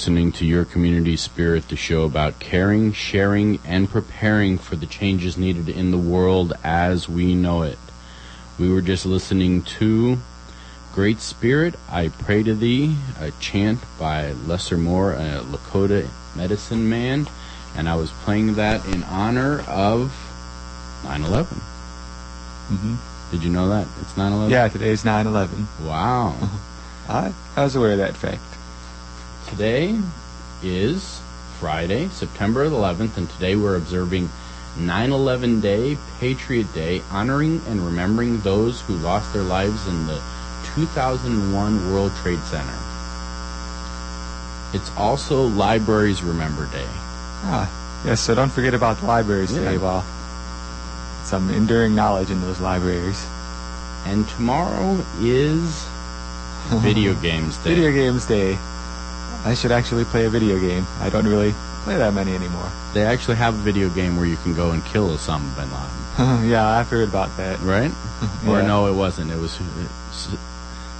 Listening 0.00 0.32
to 0.32 0.46
Your 0.46 0.64
Community 0.64 1.14
Spirit, 1.14 1.68
the 1.68 1.76
show 1.76 2.04
about 2.04 2.40
caring, 2.40 2.94
sharing, 2.94 3.58
and 3.66 3.86
preparing 3.86 4.56
for 4.56 4.74
the 4.74 4.86
changes 4.86 5.36
needed 5.36 5.68
in 5.68 5.90
the 5.90 5.98
world 5.98 6.54
as 6.64 7.06
we 7.06 7.34
know 7.34 7.64
it. 7.64 7.78
We 8.58 8.72
were 8.72 8.80
just 8.80 9.04
listening 9.04 9.60
to 9.78 10.16
Great 10.94 11.20
Spirit, 11.20 11.74
I 11.86 12.08
Pray 12.08 12.42
to 12.44 12.54
Thee, 12.54 12.96
a 13.20 13.30
chant 13.40 13.80
by 13.98 14.32
Lesser 14.32 14.78
Moore, 14.78 15.12
a 15.12 15.42
Lakota 15.44 16.08
medicine 16.34 16.88
man, 16.88 17.28
and 17.76 17.86
I 17.86 17.96
was 17.96 18.10
playing 18.24 18.54
that 18.54 18.82
in 18.86 19.02
honor 19.02 19.60
of 19.68 20.14
9 21.04 21.24
11. 21.24 21.58
hmm 21.58 22.94
Did 23.32 23.44
you 23.44 23.50
know 23.50 23.68
that? 23.68 23.86
It's 24.00 24.16
9 24.16 24.32
11? 24.32 24.50
Yeah, 24.50 24.68
today's 24.68 25.04
9/11. 25.04 25.66
Wow. 25.86 26.36
I 27.10 27.34
I 27.54 27.64
was 27.64 27.76
aware 27.76 27.92
of 27.92 27.98
that 27.98 28.16
fact. 28.16 28.40
Today 29.50 29.98
is 30.62 31.20
Friday, 31.58 32.08
September 32.08 32.64
11th, 32.68 33.16
and 33.16 33.28
today 33.30 33.56
we're 33.56 33.76
observing 33.76 34.28
9 34.78 35.10
11 35.12 35.60
Day, 35.60 35.98
Patriot 36.20 36.72
Day, 36.72 37.02
honoring 37.10 37.60
and 37.66 37.84
remembering 37.84 38.40
those 38.40 38.80
who 38.82 38.94
lost 38.96 39.32
their 39.32 39.42
lives 39.42 39.86
in 39.88 40.06
the 40.06 40.20
2001 40.76 41.92
World 41.92 42.12
Trade 42.22 42.38
Center. 42.40 42.78
It's 44.72 44.90
also 44.96 45.42
Libraries 45.48 46.22
Remember 46.22 46.66
Day. 46.66 46.86
Ah, 47.42 47.68
yes. 48.04 48.20
So 48.20 48.34
don't 48.36 48.52
forget 48.52 48.72
about 48.74 48.98
the 48.98 49.06
libraries 49.06 49.52
Yeah. 49.52 49.58
today. 49.64 49.78
Well, 49.78 50.04
some 51.24 51.50
enduring 51.50 51.94
knowledge 51.94 52.30
in 52.30 52.40
those 52.40 52.60
libraries. 52.60 53.26
And 54.06 54.26
tomorrow 54.30 54.96
is 55.18 55.86
Video 56.68 57.14
Games 57.14 57.56
Day. 57.58 57.74
Video 57.74 57.90
games 57.92 58.24
day. 58.26 58.56
I 59.44 59.54
should 59.54 59.72
actually 59.72 60.04
play 60.04 60.26
a 60.26 60.30
video 60.30 60.58
game. 60.58 60.86
I 61.00 61.08
don't 61.10 61.26
really 61.26 61.54
play 61.84 61.96
that 61.96 62.12
many 62.12 62.34
anymore. 62.34 62.70
They 62.92 63.04
actually 63.04 63.36
have 63.36 63.54
a 63.54 63.58
video 63.58 63.88
game 63.88 64.16
where 64.16 64.26
you 64.26 64.36
can 64.36 64.54
go 64.54 64.72
and 64.72 64.84
kill 64.84 65.08
Osama 65.08 65.54
bin 65.56 65.68
Laden, 65.72 66.48
yeah, 66.50 66.66
I've 66.66 66.88
heard 66.88 67.08
about 67.08 67.34
that. 67.38 67.58
right? 67.60 67.90
Or 68.46 68.62
no, 68.62 68.86
it 68.86 68.94
wasn't. 68.94 69.30
It 69.30 69.38
was 69.38 69.58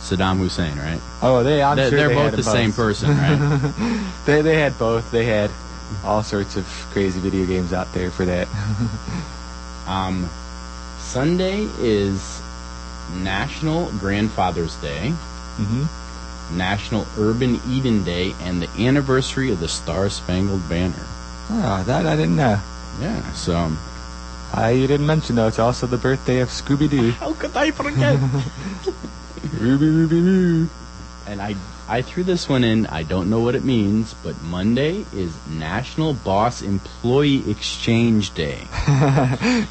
Saddam 0.01 0.39
Hussein, 0.39 0.79
right? 0.79 1.01
Oh, 1.21 1.43
they. 1.43 1.63
I'm 1.63 1.77
they're 1.77 1.91
sure 1.91 1.99
they're 1.99 2.09
they 2.09 2.15
both 2.15 2.31
the 2.31 2.37
them 2.43 2.45
same 2.55 2.73
person, 2.73 3.11
right? 3.11 3.73
They 4.27 4.41
they 4.43 4.59
had 4.59 4.79
both. 4.79 5.11
They 5.11 5.25
had 5.27 5.51
all 6.05 6.23
sorts 6.23 6.57
of 6.57 6.65
crazy 6.93 7.21
video 7.21 7.45
games 7.47 7.73
out 7.73 7.93
there 7.93 8.11
for 8.11 8.25
that. 8.25 8.49
um, 9.87 10.29
Sunday 10.99 11.69
is 11.79 12.41
National 13.17 13.91
Grandfather's 13.99 14.77
Day, 14.77 15.11
hmm 15.57 15.85
National 16.53 17.07
Urban 17.19 17.61
Eden 17.69 18.05
Day, 18.05 18.35
and 18.41 18.61
the 18.63 18.69
anniversary 18.87 19.51
of 19.51 19.61
the 19.61 19.69
Star 19.69 20.11
Spangled 20.11 20.69
Banner. 20.69 21.07
Oh, 21.51 21.83
that 21.87 22.07
I 22.07 22.17
didn't 22.17 22.37
know. 22.37 22.61
Yeah, 23.01 23.33
so 23.33 23.73
I 24.53 24.71
you 24.71 24.87
didn't 24.87 25.07
mention 25.07 25.37
though. 25.37 25.47
It's 25.49 25.59
also 25.59 25.87
the 25.87 25.97
birthday 25.99 26.41
of 26.41 26.49
Scooby 26.49 26.89
Doo. 26.91 27.11
how 27.13 27.35
could 27.35 27.57
I 27.57 27.71
forget? 27.71 28.19
Ruby 29.59 29.89
Ruby 29.89 30.69
and 31.27 31.41
I 31.41 31.55
I 31.91 32.03
threw 32.03 32.23
this 32.23 32.49
one 32.49 32.63
in. 32.63 32.87
I 32.87 33.03
don't 33.03 33.29
know 33.29 33.41
what 33.41 33.57
it 33.57 33.65
means, 33.65 34.15
but 34.23 34.41
Monday 34.43 35.05
is 35.13 35.35
National 35.49 36.15
Boss 36.15 36.63
Employee 36.63 37.51
Exchange 37.51 38.33
Day. 38.33 38.61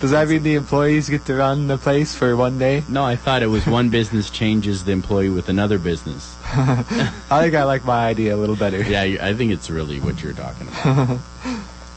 Does 0.02 0.12
that 0.12 0.28
mean 0.28 0.44
the 0.44 0.56
employees 0.56 1.08
get 1.08 1.24
to 1.28 1.36
run 1.36 1.68
the 1.68 1.78
place 1.78 2.14
for 2.14 2.36
one 2.36 2.60
day? 2.60 2.84
No, 2.90 3.06
I 3.06 3.16
thought 3.16 3.42
it 3.42 3.48
was 3.48 3.66
one 3.66 3.90
business 4.00 4.30
changes 4.30 4.84
the 4.84 4.92
employee 4.92 5.30
with 5.30 5.48
another 5.48 5.80
business. 5.80 6.36
I 6.44 7.42
think 7.42 7.56
I 7.56 7.64
like 7.64 7.86
my 7.86 8.08
idea 8.08 8.36
a 8.36 8.38
little 8.38 8.58
better. 8.58 8.84
Yeah, 8.84 9.04
I 9.22 9.34
think 9.34 9.54
it's 9.54 9.70
really 9.70 10.02
what 10.02 10.22
you're 10.22 10.34
talking 10.34 10.68
about. 10.68 11.20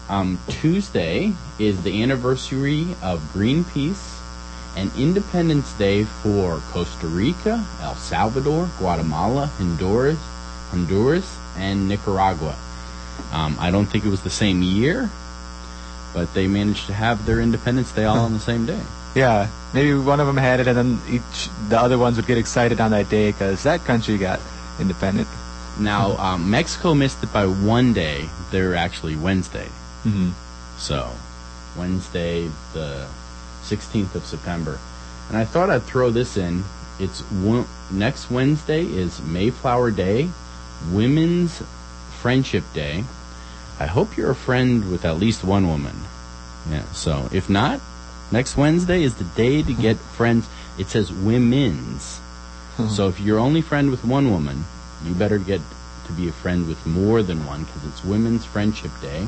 um, 0.09 0.39
Tuesday 0.47 1.33
is 1.59 1.83
the 1.83 2.00
anniversary 2.00 2.87
of 3.03 3.19
Greenpeace 3.34 4.22
and 4.77 4.91
Independence 4.97 5.72
Day 5.75 6.05
for 6.05 6.60
Costa 6.71 7.06
Rica, 7.06 7.65
El 7.81 7.94
Salvador, 7.97 8.71
Guatemala, 8.78 9.47
Honduras, 9.59 10.19
Honduras, 10.71 11.37
and 11.56 11.88
Nicaragua. 11.88 12.56
Um, 13.33 13.56
I 13.60 13.71
don't 13.71 13.87
think 13.87 14.05
it 14.05 14.09
was 14.09 14.22
the 14.22 14.31
same 14.31 14.62
year, 14.62 15.10
but 16.15 16.33
they 16.34 16.47
managed 16.47 16.87
to 16.87 16.94
have 16.94 17.27
their 17.27 17.41
Independence 17.41 17.93
Day 17.93 18.05
all 18.05 18.19
on 18.19 18.33
the 18.33 18.41
same 18.41 18.66
day. 18.66 18.81
Yeah, 19.15 19.50
maybe 19.75 19.93
one 19.93 20.21
of 20.21 20.27
them 20.27 20.38
had 20.38 20.60
it, 20.60 20.66
and 20.66 20.75
then 20.75 20.99
each 21.06 21.50
the 21.69 21.78
other 21.78 21.99
ones 21.99 22.16
would 22.16 22.27
get 22.27 22.39
excited 22.39 22.81
on 22.81 22.93
that 22.93 23.10
day 23.10 23.31
because 23.31 23.62
that 23.65 23.84
country 23.84 24.16
got 24.16 24.41
independent. 24.81 25.28
Now, 25.78 26.16
um, 26.16 26.50
Mexico 26.50 26.94
missed 26.94 27.22
it 27.22 27.31
by 27.31 27.44
one 27.44 27.93
day. 27.93 28.31
They're 28.50 28.75
actually 28.75 29.16
Wednesday. 29.16 29.69
hmm 30.03 30.31
So, 30.78 31.12
Wednesday, 31.77 32.51
the 32.72 33.07
16th 33.62 34.14
of 34.14 34.24
September. 34.24 34.78
And 35.28 35.36
I 35.36 35.44
thought 35.44 35.70
I'd 35.70 35.82
throw 35.82 36.10
this 36.10 36.36
in. 36.36 36.64
It's 36.98 37.20
one, 37.20 37.66
next 37.91 38.30
Wednesday 38.30 38.84
is 38.84 39.20
Mayflower 39.22 39.91
Day, 39.91 40.28
Women's 40.91 41.62
Friendship 42.20 42.64
Day. 42.74 43.04
I 43.80 43.86
hope 43.86 44.16
you're 44.16 44.30
a 44.30 44.36
friend 44.36 44.91
with 44.91 45.04
at 45.04 45.18
least 45.18 45.42
one 45.42 45.66
woman. 45.68 45.97
Yeah, 46.70 46.84
so 46.92 47.28
if 47.32 47.48
not, 47.50 47.80
next 48.30 48.56
Wednesday 48.56 49.03
is 49.03 49.14
the 49.14 49.24
day 49.24 49.62
to 49.62 49.74
get 49.74 49.97
friends. 50.16 50.48
It 50.78 50.88
says 50.88 51.12
women's. 51.12 52.20
So 52.88 53.09
if 53.09 53.20
you're 53.20 53.38
only 53.38 53.60
friend 53.60 53.91
with 53.91 54.04
one 54.04 54.30
woman, 54.30 54.64
you 55.04 55.14
better 55.14 55.38
get 55.38 55.60
to 56.06 56.12
be 56.12 56.28
a 56.28 56.32
friend 56.32 56.66
with 56.66 56.84
more 56.86 57.22
than 57.22 57.44
one 57.47 57.64
because 57.64 57.84
it's 57.84 58.04
Women's 58.04 58.44
Friendship 58.44 58.91
Day. 59.00 59.26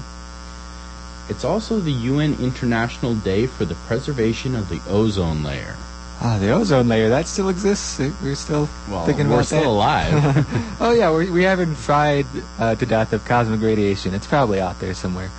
It's 1.28 1.44
also 1.44 1.78
the 1.80 1.92
UN 1.92 2.34
International 2.40 3.14
Day 3.14 3.46
for 3.46 3.64
the 3.64 3.74
Preservation 3.86 4.54
of 4.54 4.68
the 4.68 4.80
Ozone 4.88 5.42
Layer. 5.42 5.76
Ah, 6.20 6.38
the 6.38 6.50
ozone 6.50 6.86
layer 6.88 7.08
that 7.08 7.26
still 7.26 7.48
exists. 7.48 7.98
We're 8.22 8.36
still 8.36 8.68
Well, 8.88 9.04
thinking 9.04 9.28
we're 9.28 9.34
about 9.34 9.46
still 9.46 9.78
that. 9.80 10.12
alive. 10.12 10.46
oh 10.80 10.92
yeah, 10.92 11.10
we 11.14 11.28
we 11.28 11.42
haven't 11.42 11.74
fried 11.74 12.24
uh, 12.58 12.76
to 12.76 12.86
death 12.86 13.12
of 13.12 13.24
cosmic 13.24 13.60
radiation. 13.60 14.14
It's 14.14 14.26
probably 14.26 14.60
out 14.60 14.78
there 14.80 14.94
somewhere. 14.94 15.30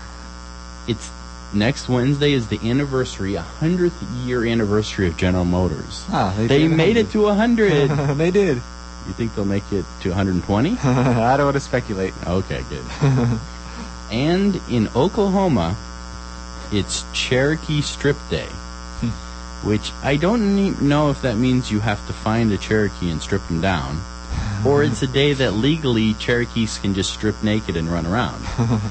it's 0.87 1.09
next 1.53 1.87
Wednesday 1.87 2.33
is 2.33 2.47
the 2.49 2.59
anniversary, 2.69 3.35
a 3.35 3.41
hundredth 3.41 3.99
year 4.25 4.45
anniversary 4.45 5.07
of 5.07 5.15
General 5.15 5.45
Motors. 5.45 6.03
Ah, 6.09 6.33
they, 6.37 6.47
They 6.47 6.67
made 6.67 6.97
it 6.97 7.09
to 7.11 7.27
a 7.27 7.33
hundred. 7.33 7.87
they 8.17 8.29
did. 8.31 8.57
you 9.07 9.13
think 9.13 9.33
they'll 9.33 9.45
make 9.45 9.63
it 9.71 9.85
to 10.01 10.09
120? 10.09 10.77
I 10.83 11.37
don't 11.37 11.45
want 11.45 11.55
to 11.55 11.61
speculate. 11.61 12.13
Okay, 12.27 12.63
good. 12.69 12.83
And 14.11 14.61
in 14.69 14.89
Oklahoma, 14.95 15.75
it's 16.71 17.05
Cherokee 17.13 17.81
Strip 17.81 18.17
Day, 18.29 18.47
which 19.63 19.91
I 20.03 20.15
don't 20.15 20.81
know 20.81 21.09
if 21.09 21.21
that 21.21 21.37
means 21.37 21.71
you 21.71 21.79
have 21.79 22.05
to 22.07 22.13
find 22.13 22.51
a 22.51 22.57
Cherokee 22.57 23.09
and 23.09 23.21
strip 23.21 23.45
them 23.47 23.61
down, 23.61 24.01
or 24.65 24.83
it's 24.83 25.01
a 25.01 25.07
day 25.07 25.33
that 25.33 25.53
legally 25.53 26.13
Cherokees 26.15 26.77
can 26.79 26.93
just 26.93 27.13
strip 27.13 27.41
naked 27.43 27.77
and 27.77 27.87
run 27.89 28.05
around. 28.05 28.43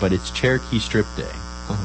but 0.00 0.12
it's 0.12 0.30
Cherokee 0.30 0.78
Strip 0.78 1.06
Day 1.16 1.32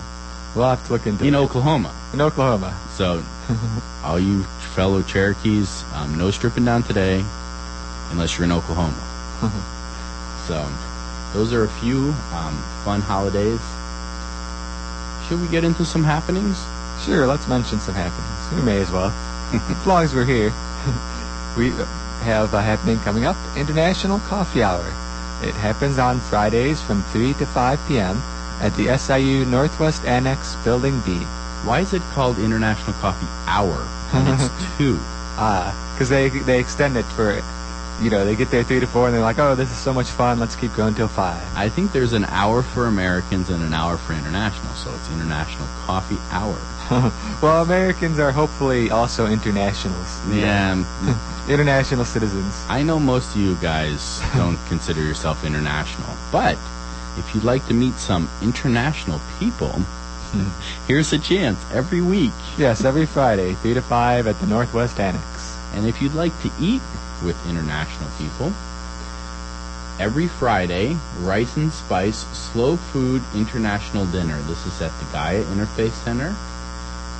We'll 0.55 0.67
have 0.67 0.83
to 0.87 0.93
look 0.93 1.05
into 1.05 1.25
in 1.25 1.35
it. 1.35 1.37
Oklahoma. 1.37 1.93
in 2.11 2.21
Oklahoma. 2.21 2.75
So, 2.93 3.23
all 4.03 4.19
you 4.19 4.43
fellow 4.73 5.03
Cherokees, 5.03 5.83
um, 5.93 6.17
no 6.17 6.31
stripping 6.31 6.65
down 6.65 6.81
today, 6.83 7.23
unless 8.09 8.35
you're 8.37 8.45
in 8.45 8.51
Oklahoma. 8.51 8.97
so, 10.47 10.67
those 11.33 11.53
are 11.53 11.63
a 11.63 11.69
few 11.69 12.13
um, 12.33 12.55
fun 12.83 13.01
holidays. 13.01 13.61
Should 15.27 15.41
we 15.41 15.47
get 15.47 15.63
into 15.63 15.85
some 15.85 16.03
happenings? 16.03 16.63
Sure, 17.05 17.27
let's 17.27 17.47
mention 17.47 17.79
some 17.79 17.95
happenings. 17.95 18.53
We 18.53 18.61
may 18.61 18.81
as 18.81 18.91
well. 18.91 19.13
as 19.53 19.87
long 19.87 20.03
as 20.03 20.13
we're 20.13 20.25
here. 20.25 20.49
we 21.57 21.69
have 22.23 22.53
a 22.53 22.61
happening 22.61 22.99
coming 22.99 23.25
up 23.25 23.37
International 23.55 24.19
Coffee 24.19 24.63
Hour. 24.63 24.85
It 25.41 25.55
happens 25.55 25.97
on 25.99 26.19
Fridays 26.19 26.81
from 26.81 27.01
3 27.03 27.33
to 27.35 27.45
5 27.45 27.87
p.m. 27.87 28.21
at 28.59 28.75
the 28.75 28.97
SIU 28.97 29.45
Northwest 29.45 30.03
Annex 30.05 30.55
Building 30.63 30.99
B. 31.01 31.19
Why 31.63 31.81
is 31.81 31.93
it 31.93 32.01
called 32.13 32.39
International 32.39 32.93
Coffee 32.93 33.27
Hour? 33.47 33.87
when 34.11 34.27
it's 34.27 34.49
two. 34.77 34.97
Ah, 35.37 35.73
because 35.93 36.09
they, 36.09 36.29
they 36.29 36.59
extend 36.59 36.97
it 36.97 37.05
for, 37.05 37.41
you 38.01 38.09
know, 38.09 38.25
they 38.25 38.35
get 38.35 38.49
there 38.49 38.63
3 38.63 38.79
to 38.79 38.87
4 38.87 39.07
and 39.07 39.15
they're 39.15 39.21
like, 39.21 39.39
oh, 39.39 39.55
this 39.55 39.69
is 39.69 39.77
so 39.77 39.93
much 39.93 40.07
fun, 40.07 40.39
let's 40.39 40.55
keep 40.55 40.73
going 40.75 40.95
till 40.95 41.07
5. 41.07 41.55
I 41.55 41.69
think 41.69 41.91
there's 41.91 42.13
an 42.13 42.25
hour 42.25 42.63
for 42.63 42.87
Americans 42.87 43.49
and 43.49 43.61
an 43.61 43.73
hour 43.73 43.97
for 43.97 44.13
international, 44.13 44.73
so 44.73 44.93
it's 44.95 45.09
International 45.11 45.67
Coffee 45.85 46.17
Hour. 46.31 46.57
well, 47.41 47.61
Americans 47.61 48.17
are 48.19 48.31
hopefully 48.31 48.89
also 48.89 49.27
internationals. 49.27 50.19
Yeah, 50.29 50.83
International 51.49 52.05
citizens. 52.05 52.63
I 52.69 52.83
know 52.83 52.99
most 52.99 53.35
of 53.35 53.41
you 53.41 53.55
guys 53.55 54.21
don't 54.35 54.57
consider 54.67 55.01
yourself 55.01 55.43
international, 55.43 56.09
but 56.31 56.57
if 57.17 57.33
you'd 57.33 57.43
like 57.43 57.65
to 57.67 57.73
meet 57.73 57.95
some 57.95 58.29
international 58.41 59.19
people, 59.39 59.73
here's 60.87 61.11
a 61.11 61.19
chance 61.19 61.59
every 61.73 62.01
week. 62.01 62.31
Yes, 62.57 62.85
every 62.85 63.05
Friday, 63.05 63.55
3 63.55 63.73
to 63.73 63.81
5 63.81 64.27
at 64.27 64.39
the 64.39 64.47
Northwest 64.47 64.99
Annex. 64.99 65.57
And 65.73 65.85
if 65.85 66.01
you'd 66.01 66.15
like 66.15 66.39
to 66.41 66.51
eat 66.59 66.81
with 67.23 67.37
international 67.47 68.09
people, 68.17 68.53
every 69.99 70.27
Friday, 70.27 70.97
Rice 71.19 71.57
and 71.57 71.71
Spice 71.71 72.25
Slow 72.37 72.77
Food 72.77 73.21
International 73.35 74.05
Dinner. 74.05 74.39
This 74.43 74.65
is 74.65 74.81
at 74.81 74.97
the 74.99 75.05
Gaia 75.11 75.43
Interfaith 75.43 75.91
Center. 76.03 76.35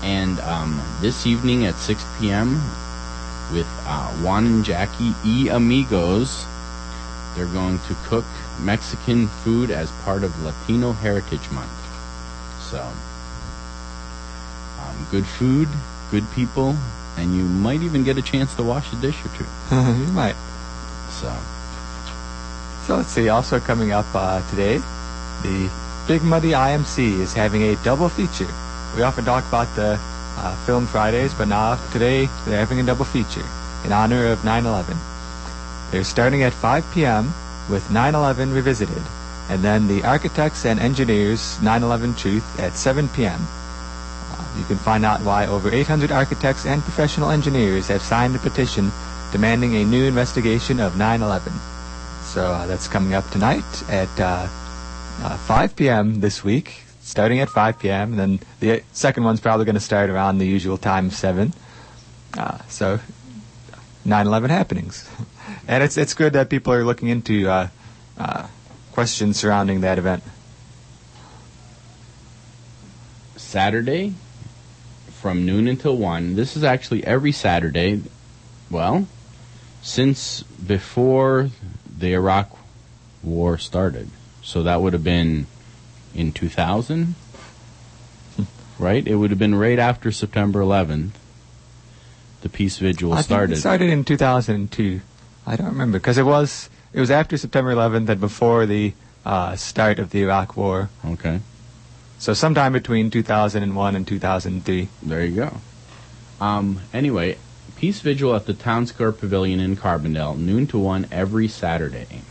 And 0.01 0.40
um, 0.40 0.81
this 1.01 1.28
evening 1.28 1.66
at 1.66 1.75
6 1.75 2.04
p.m. 2.19 2.54
with 3.51 3.68
uh, 3.86 4.07
Juan 4.24 4.46
and 4.46 4.66
Jackie 4.66 5.13
E 5.25 5.50
Amigos, 5.50 6.45
they're 7.36 7.45
going 7.48 7.80
to 7.80 7.95
cook 8.06 8.25
Mexican 8.60 9.28
food 9.28 9.72
as 9.72 9.92
part 10.04 10.24
of 10.24 10.42
Latino 10.42 10.94
Heritage 10.94 11.52
Month. 11.52 11.72
So, 12.62 12.81
um, 14.80 15.07
good 15.12 15.25
food, 15.25 15.68
good 16.12 16.30
people, 16.31 16.78
and 17.19 17.36
you 17.36 17.44
might 17.44 17.81
even 17.81 18.04
get 18.04 18.18
a 18.18 18.21
chance 18.21 18.56
to 18.56 18.63
wash 18.63 18.92
a 18.94 18.95
dish 18.95 19.19
or 19.25 19.30
two. 19.38 19.45
you 19.75 20.12
might. 20.13 20.36
So, 21.10 21.36
So 22.88 22.98
let's 22.98 23.10
see. 23.10 23.27
Also 23.27 23.60
coming 23.60 23.92
up 23.92 24.06
uh, 24.13 24.42
today, 24.50 24.77
the 25.44 25.69
Big 26.07 26.24
Muddy 26.24 26.51
IMC 26.51 27.19
is 27.19 27.33
having 27.33 27.63
a 27.63 27.75
double 27.83 28.10
feature. 28.10 28.48
We 28.95 29.04
often 29.04 29.25
talk 29.25 29.45
about 29.48 29.68
the 29.75 30.00
uh, 30.38 30.56
film 30.66 30.88
Fridays, 30.88 31.33
but 31.33 31.48
now 31.48 31.75
today 31.92 32.27
they're 32.45 32.60
having 32.60 32.80
a 32.80 32.83
double 32.83 33.06
feature 33.06 33.45
in 33.83 33.92
honor 33.92 34.27
of 34.27 34.39
9/11. 34.39 34.95
They're 35.92 36.04
starting 36.04 36.44
at 36.44 36.54
5 36.54 36.86
p.m. 36.94 37.33
with 37.69 37.83
9/11 37.89 38.54
Revisited, 38.54 39.04
and 39.50 39.62
then 39.62 39.88
the 39.88 40.04
Architects 40.04 40.66
and 40.66 40.80
Engineers 40.80 41.57
9/11 41.62 42.18
Truth 42.18 42.60
at 42.60 42.74
7 42.74 43.10
p.m. 43.10 43.45
You 44.60 44.66
can 44.66 44.78
find 44.78 45.06
out 45.06 45.22
why 45.22 45.48
over 45.48 45.72
800 45.72 46.12
architects 46.12 46.66
and 46.66 46.82
professional 46.82 47.32
engineers 47.32 47.88
have 47.88 48.02
signed 48.02 48.36
a 48.36 48.40
petition 48.40 48.92
demanding 49.32 49.76
a 49.76 49.86
new 49.86 50.06
investigation 50.06 50.82
of 50.82 50.94
9/11. 50.94 51.54
So 52.24 52.46
uh, 52.46 52.68
that's 52.68 52.88
coming 52.90 53.14
up 53.14 53.28
tonight 53.30 53.66
at 53.90 54.10
uh, 54.20 54.48
uh, 55.24 55.38
5 55.38 55.76
p.m. 55.76 56.20
this 56.20 56.44
week, 56.44 56.84
starting 57.02 57.40
at 57.40 57.50
5 57.50 57.80
p.m. 57.80 58.12
And 58.12 58.20
then 58.20 58.40
the 58.60 58.84
second 58.92 59.24
one's 59.24 59.40
probably 59.40 59.66
going 59.66 59.76
to 59.76 59.82
start 59.82 60.10
around 60.10 60.40
the 60.40 60.46
usual 60.46 60.78
time 60.78 61.08
of 61.08 61.14
7. 61.14 61.54
Uh, 62.38 62.58
so 62.68 63.00
9/11 64.06 64.50
happenings, 64.50 65.10
and 65.68 65.84
it's 65.84 65.98
it's 65.98 66.14
good 66.14 66.34
that 66.34 66.50
people 66.50 66.74
are 66.74 66.84
looking 66.84 67.08
into 67.08 67.48
uh, 67.50 67.68
uh, 68.18 68.48
questions 68.92 69.38
surrounding 69.38 69.82
that 69.82 69.98
event. 69.98 70.24
Saturday 73.38 74.14
from 75.19 75.45
noon 75.45 75.68
until 75.68 75.98
1. 75.98 76.36
This 76.36 76.56
is 76.56 76.63
actually 76.63 77.04
every 77.06 77.31
Saturday. 77.31 78.01
Well, 78.71 79.07
since 79.81 80.44
before 80.44 81.50
the 81.98 82.13
Iraq 82.13 82.57
war 83.21 83.57
started. 83.57 84.10
So 84.42 84.63
that 84.63 84.81
would 84.81 84.94
have 84.94 85.04
been 85.04 85.48
in 86.16 86.31
2000, 86.31 87.16
right? 88.80 89.06
It 89.06 89.16
would 89.16 89.30
have 89.30 89.39
been 89.39 89.56
right 89.56 89.77
after 89.77 90.12
September 90.12 90.62
11th. 90.62 91.12
The 92.42 92.50
peace 92.50 92.77
vigil 92.77 93.12
I 93.12 93.18
think 93.18 93.25
started. 93.25 93.57
it 93.57 93.60
started 93.60 93.89
in 93.89 94.06
2002. 94.06 95.01
I 95.45 95.56
don't 95.57 95.68
remember 95.68 96.00
because 96.00 96.18
it 96.18 96.24
was 96.24 96.69
it 96.94 97.00
was 97.01 97.12
after 97.12 97.38
September 97.38 97.75
11th 97.75 98.07
and 98.07 98.21
before 98.21 98.66
the 98.66 98.94
uh, 99.25 99.57
start 99.57 100.00
of 100.00 100.12
the 100.12 100.21
Iraq 100.21 100.56
War. 100.56 100.89
Okay. 101.06 101.42
So 102.19 102.33
sometime 102.33 102.74
between 102.74 103.10
2001 103.10 103.95
and 103.95 104.06
2003. 104.06 104.90
There 105.02 105.26
you 105.26 105.35
go. 105.35 105.57
Um, 106.42 106.81
anyway, 106.94 107.38
Peace 107.78 108.02
Vigil 108.02 108.35
at 108.35 108.45
the 108.45 108.54
Town 108.54 108.85
Square 108.85 109.14
Pavilion 109.14 109.61
in 109.61 109.78
Carbondale, 109.78 110.38
noon 110.38 110.68
to 110.68 110.78
1 110.78 111.07
every 111.11 111.47
Saturday. 111.47 112.21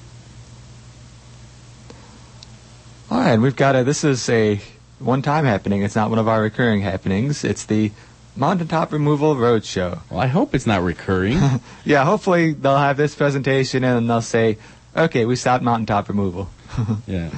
All 3.11 3.21
right, 3.21 3.39
we've 3.39 3.57
got 3.57 3.75
a. 3.75 3.85
This 3.85 4.05
is 4.05 4.29
a 4.29 4.61
one-time 4.99 5.47
happening. 5.47 5.83
It's 5.83 5.97
not 5.97 6.11
one 6.11 6.19
of 6.19 6.29
our 6.29 6.43
recurring 6.43 6.83
happenings. 6.83 7.43
It's 7.43 7.65
the 7.65 7.91
Mountaintop 8.37 8.93
Removal 8.93 9.35
Roadshow. 9.37 10.01
Well, 10.11 10.21
I 10.21 10.27
hope 10.27 10.55
it's 10.55 10.67
not 10.67 10.83
recurring. 10.83 11.39
Yeah, 11.85 12.05
hopefully 12.05 12.53
they'll 12.53 12.77
have 12.77 12.99
this 12.99 13.15
presentation 13.15 13.83
and 13.83 14.11
they'll 14.11 14.21
say, 14.21 14.59
"Okay, 14.95 15.25
we 15.25 15.37
stopped 15.37 15.65
mountaintop 15.65 16.11
removal." 16.11 16.51
yeah. 17.07 17.31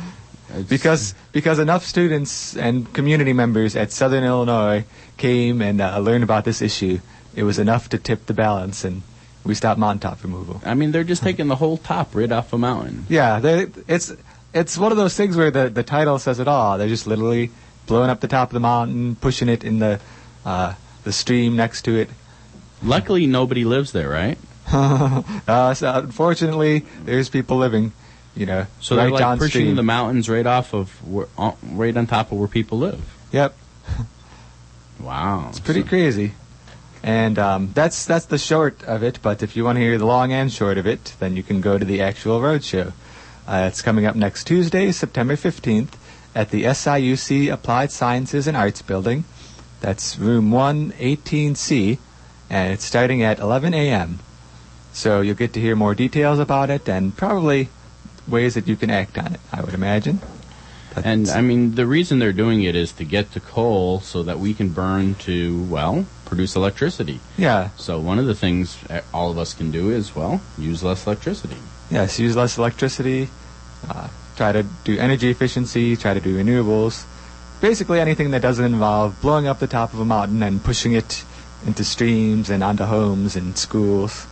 Because 0.68 1.14
because 1.32 1.58
enough 1.58 1.84
students 1.84 2.56
and 2.56 2.92
community 2.92 3.32
members 3.32 3.76
at 3.76 3.92
Southern 3.92 4.24
Illinois 4.24 4.84
came 5.16 5.62
and 5.62 5.80
uh, 5.80 5.98
learned 5.98 6.24
about 6.24 6.44
this 6.44 6.60
issue, 6.62 6.98
it 7.34 7.44
was 7.44 7.58
enough 7.58 7.88
to 7.90 7.98
tip 7.98 8.26
the 8.26 8.34
balance, 8.34 8.84
and 8.84 9.02
we 9.44 9.54
stopped 9.54 9.78
mountaintop 9.78 10.22
removal. 10.22 10.60
I 10.64 10.74
mean, 10.74 10.92
they're 10.92 11.04
just 11.04 11.22
taking 11.22 11.48
the 11.48 11.56
whole 11.56 11.78
top 11.78 12.14
right 12.14 12.30
off 12.30 12.52
a 12.52 12.58
mountain. 12.58 13.06
Yeah, 13.08 13.38
they, 13.38 13.66
it's 13.86 14.12
it's 14.52 14.76
one 14.76 14.90
of 14.92 14.98
those 14.98 15.16
things 15.16 15.36
where 15.36 15.50
the 15.50 15.68
the 15.68 15.82
title 15.82 16.18
says 16.18 16.40
it 16.40 16.48
all. 16.48 16.78
They're 16.78 16.88
just 16.88 17.06
literally 17.06 17.50
blowing 17.86 18.10
up 18.10 18.20
the 18.20 18.28
top 18.28 18.50
of 18.50 18.54
the 18.54 18.60
mountain, 18.60 19.16
pushing 19.16 19.48
it 19.48 19.64
in 19.64 19.78
the 19.78 20.00
uh, 20.44 20.74
the 21.04 21.12
stream 21.12 21.56
next 21.56 21.82
to 21.82 21.96
it. 21.96 22.10
Luckily, 22.82 23.26
nobody 23.26 23.64
lives 23.64 23.92
there, 23.92 24.08
right? 24.08 24.38
uh, 24.72 25.74
so 25.74 25.92
unfortunately, 25.94 26.84
there's 27.04 27.28
people 27.28 27.56
living, 27.56 27.92
you 28.36 28.46
know, 28.46 28.66
So 28.80 28.96
right 28.96 29.04
they're 29.04 29.10
like 29.12 29.38
pushing 29.38 29.74
the 29.74 29.82
mountains 29.82 30.28
right 30.28 30.46
off 30.46 30.72
of, 30.72 30.90
where, 31.06 31.28
uh, 31.36 31.52
right 31.62 31.96
on 31.96 32.06
top 32.06 32.32
of 32.32 32.38
where 32.38 32.48
people 32.48 32.78
live. 32.78 33.00
Yep. 33.32 33.56
Wow, 35.00 35.46
It's 35.48 35.60
pretty 35.60 35.82
crazy. 35.82 36.32
And 37.02 37.38
um, 37.38 37.70
that's 37.72 38.04
that's 38.04 38.26
the 38.26 38.36
short 38.36 38.84
of 38.84 39.02
it. 39.02 39.18
But 39.22 39.42
if 39.42 39.56
you 39.56 39.64
want 39.64 39.76
to 39.76 39.80
hear 39.80 39.96
the 39.96 40.04
long 40.04 40.32
and 40.32 40.52
short 40.52 40.76
of 40.76 40.86
it, 40.86 41.14
then 41.18 41.36
you 41.36 41.42
can 41.42 41.62
go 41.62 41.78
to 41.78 41.84
the 41.84 42.02
actual 42.02 42.40
roadshow. 42.40 42.92
Uh, 43.48 43.64
it's 43.66 43.80
coming 43.80 44.04
up 44.04 44.14
next 44.14 44.44
Tuesday, 44.44 44.92
September 44.92 45.36
15th, 45.36 45.94
at 46.34 46.50
the 46.50 46.64
SIUC 46.64 47.50
Applied 47.50 47.90
Sciences 47.90 48.46
and 48.46 48.56
Arts 48.56 48.82
Building. 48.82 49.24
That's 49.80 50.18
room 50.18 50.50
118C, 50.50 51.98
and 52.50 52.72
it's 52.74 52.84
starting 52.84 53.22
at 53.22 53.38
11 53.38 53.72
a.m. 53.72 54.18
So 54.92 55.22
you'll 55.22 55.34
get 55.36 55.54
to 55.54 55.60
hear 55.60 55.74
more 55.74 55.94
details 55.94 56.38
about 56.38 56.68
it 56.68 56.88
and 56.88 57.16
probably 57.16 57.70
ways 58.30 58.54
that 58.54 58.66
you 58.68 58.76
can 58.76 58.90
act 58.90 59.18
on 59.18 59.34
it, 59.34 59.40
I 59.52 59.60
would 59.62 59.74
imagine. 59.74 60.20
But 60.94 61.06
And 61.06 61.28
I 61.28 61.40
mean, 61.40 61.74
the 61.76 61.86
reason 61.86 62.18
they're 62.18 62.32
doing 62.32 62.62
it 62.62 62.74
is 62.74 62.90
to 62.92 63.04
get 63.04 63.32
to 63.32 63.40
coal 63.40 64.00
so 64.00 64.22
that 64.24 64.40
we 64.40 64.54
can 64.54 64.70
burn 64.70 65.14
to 65.26 65.62
well 65.64 66.06
produce 66.24 66.56
electricity. 66.56 67.20
yeah, 67.36 67.70
So 67.76 67.98
one 68.00 68.18
of 68.18 68.26
the 68.26 68.34
things 68.34 68.78
all 69.12 69.30
of 69.30 69.38
us 69.38 69.52
can 69.54 69.70
do 69.70 69.90
is 69.90 70.14
well 70.16 70.40
use 70.58 70.82
less 70.82 71.06
electricity. 71.06 71.56
Yes, 71.90 72.18
use 72.18 72.36
less 72.36 72.56
electricity, 72.58 73.28
uh, 73.88 74.08
try 74.36 74.52
to 74.52 74.64
do 74.84 74.98
energy 74.98 75.28
efficiency, 75.30 75.96
try 75.96 76.14
to 76.14 76.20
do 76.20 76.38
renewables. 76.38 77.04
Basically 77.60 78.00
anything 78.00 78.30
that 78.30 78.42
doesn't 78.42 78.64
involve 78.64 79.20
blowing 79.20 79.46
up 79.46 79.58
the 79.58 79.66
top 79.66 79.92
of 79.92 80.00
a 80.00 80.04
mountain 80.04 80.42
and 80.42 80.62
pushing 80.62 80.92
it 80.92 81.24
into 81.66 81.84
streams 81.84 82.48
and 82.48 82.62
onto 82.64 82.84
homes 82.84 83.36
and 83.36 83.56
schools. 83.58 84.26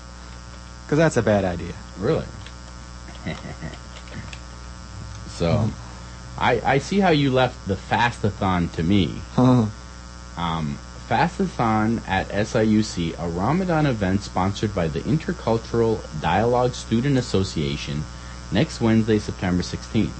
Because 0.85 0.99
that's 0.99 1.17
a 1.17 1.23
bad 1.23 1.45
idea. 1.45 1.75
Really? 1.99 2.25
so, 5.39 5.71
I 6.37 6.61
I 6.75 6.79
see 6.79 7.01
how 7.01 7.11
you 7.11 7.31
left 7.33 7.57
the 7.67 7.77
fastathon 7.77 8.71
to 8.73 8.83
me. 8.83 9.23
Um, 10.37 10.79
Fastathon 11.09 12.03
at 12.07 12.29
SIUC, 12.29 13.19
a 13.19 13.29
Ramadan 13.29 13.87
event 13.87 14.23
sponsored 14.23 14.75
by 14.75 14.89
the 14.89 15.01
Intercultural 15.01 16.05
Dialogue 16.21 16.75
Student 16.75 17.17
Association, 17.17 18.05
next 18.53 18.81
Wednesday, 18.83 19.19
September 19.19 19.63
16th. 19.63 20.13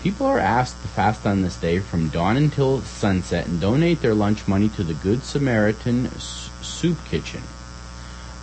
People 0.00 0.26
are 0.26 0.38
asked 0.38 0.80
to 0.82 0.88
fast 0.88 1.26
on 1.26 1.42
this 1.42 1.56
day 1.56 1.80
from 1.80 2.08
dawn 2.08 2.36
until 2.36 2.82
sunset 2.82 3.48
and 3.48 3.60
donate 3.60 4.00
their 4.00 4.14
lunch 4.14 4.46
money 4.46 4.68
to 4.70 4.84
the 4.84 4.94
Good 4.94 5.24
Samaritan 5.24 6.06
S- 6.06 6.50
Soup 6.62 6.96
Kitchen. 7.06 7.42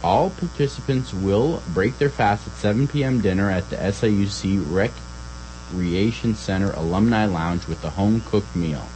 All 0.03 0.29
participants 0.31 1.13
will 1.13 1.63
break 1.73 1.97
their 1.97 2.09
fast 2.09 2.45
at 2.45 2.53
7 2.55 2.89
p.m. 2.89 3.21
dinner 3.21 3.49
at 3.49 3.69
the 3.69 3.77
SIUC 3.77 4.69
Recreation 5.71 6.35
Center 6.35 6.71
Alumni 6.71 7.25
Lounge 7.25 7.67
with 7.67 7.83
a 7.83 7.89
home 7.89 8.21
cooked 8.21 8.55
meal. 8.55 8.87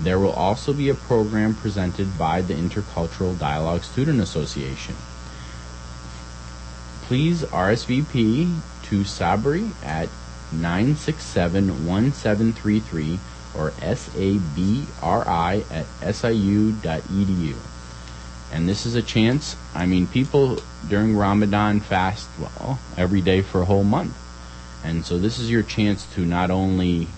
There 0.00 0.18
will 0.18 0.32
also 0.32 0.72
be 0.72 0.88
a 0.88 0.94
program 0.94 1.54
presented 1.54 2.18
by 2.18 2.42
the 2.42 2.54
Intercultural 2.54 3.38
Dialogue 3.38 3.84
Student 3.84 4.20
Association. 4.20 4.96
Please 7.02 7.42
RSVP 7.42 8.58
to 8.84 9.00
Sabri 9.00 9.70
at 9.84 10.08
967-1733 10.54 13.18
or 13.54 13.74
S-A-B-R-I 13.82 15.64
at 15.70 15.86
siu.edu. 16.14 17.56
And 18.52 18.68
this 18.68 18.84
is 18.84 18.96
a 18.96 19.02
chance, 19.02 19.56
I 19.74 19.86
mean, 19.86 20.06
people 20.06 20.62
during 20.88 21.16
Ramadan 21.16 21.80
fast, 21.80 22.28
well, 22.38 22.78
every 22.96 23.20
day 23.20 23.42
for 23.42 23.62
a 23.62 23.64
whole 23.64 23.84
month. 23.84 24.16
And 24.84 25.04
so 25.04 25.18
this 25.18 25.38
is 25.38 25.50
your 25.50 25.62
chance 25.62 26.06
to 26.14 26.24
not 26.24 26.50
only 26.50 27.08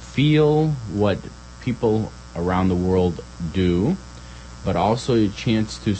feel 0.00 0.68
what 0.92 1.18
people 1.60 2.12
around 2.36 2.68
the 2.68 2.74
world 2.74 3.22
do, 3.52 3.96
but 4.64 4.76
also 4.76 5.16
a 5.16 5.28
chance 5.28 5.78
to 5.84 5.96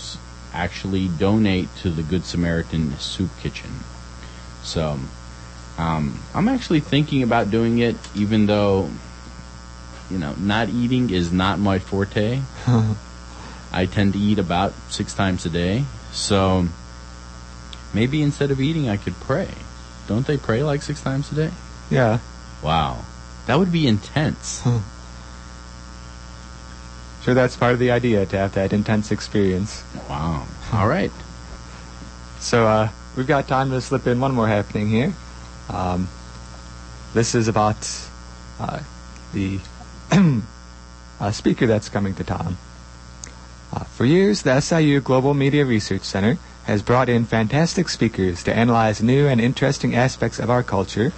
actually 0.53 1.09
donate 1.09 1.69
to 1.77 1.91
the 1.91 2.03
Good 2.03 2.25
Samaritan 2.25 2.97
Soup 2.99 3.31
Kitchen. 3.41 3.71
So, 4.63 4.99
um, 5.79 6.23
I'm 6.35 6.49
actually 6.49 6.81
thinking 6.81 7.23
about 7.23 7.51
doing 7.51 7.79
it, 7.79 7.97
even 8.15 8.47
though, 8.47 8.91
you 10.11 10.19
know, 10.19 10.35
not 10.35 10.69
eating 10.69 11.11
is 11.11 11.33
not 11.33 11.59
my 11.59 11.79
forte. 11.79 12.41
I 13.73 13.87
tend 13.87 14.13
to 14.13 14.19
eat 14.19 14.39
about 14.39 14.75
six 14.91 15.15
times 15.15 15.47
a 15.47 15.51
day. 15.51 15.85
So, 16.13 16.67
maybe 17.95 18.23
instead 18.23 18.51
of 18.51 18.61
eating, 18.61 18.89
I 18.89 18.99
could 18.99 19.15
pray. 19.21 19.49
Don't 20.09 20.27
they 20.27 20.37
pray 20.37 20.63
like 20.63 20.83
six 20.83 21.01
times 21.01 21.31
a 21.33 21.35
day? 21.35 21.51
Yeah. 21.91 22.19
Wow. 22.63 23.05
That 23.47 23.59
would 23.59 23.73
be 23.73 23.87
intense. 23.87 24.63
Sure, 27.23 27.35
that's 27.35 27.55
part 27.55 27.73
of 27.73 27.79
the 27.79 27.93
idea 27.93 28.27
to 28.27 28.37
have 28.37 28.55
that 28.55 28.73
intense 28.73 29.13
experience. 29.13 29.85
Wow. 30.11 30.45
All 30.73 30.89
right. 30.89 31.13
So 32.41 32.67
uh, 32.67 32.89
we've 33.17 33.29
got 33.29 33.47
time 33.47 33.71
to 33.71 33.81
slip 33.81 34.09
in 34.09 34.19
one 34.19 34.35
more 34.35 34.49
happening 34.49 34.89
here. 34.89 35.15
Um, 35.69 36.09
this 37.15 37.37
is 37.37 37.47
about 37.47 37.77
uh, 38.59 38.81
the 39.33 39.61
uh, 41.21 41.31
speaker 41.31 41.69
that's 41.69 41.89
coming 41.89 42.17
to 42.17 42.25
town. 42.25 42.57
Uh, 43.73 43.85
for 43.85 44.05
years, 44.05 44.43
the 44.43 44.61
SIU 44.61 45.01
Global 45.01 45.33
Media 45.33 45.65
Research 45.65 46.03
Center 46.03 46.39
has 46.65 46.83
brought 46.83 47.09
in 47.09 47.25
fantastic 47.25 47.89
speakers 47.89 48.43
to 48.45 48.55
analyze 48.55 49.03
new 49.03 49.27
and 49.27 49.41
interesting 49.41 49.95
aspects 49.95 50.39
of 50.39 50.51
our 50.51 50.63
culture, 50.63 51.13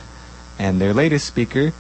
and 0.59 0.81
their 0.81 0.95
latest 0.95 1.27
speaker, 1.27 1.73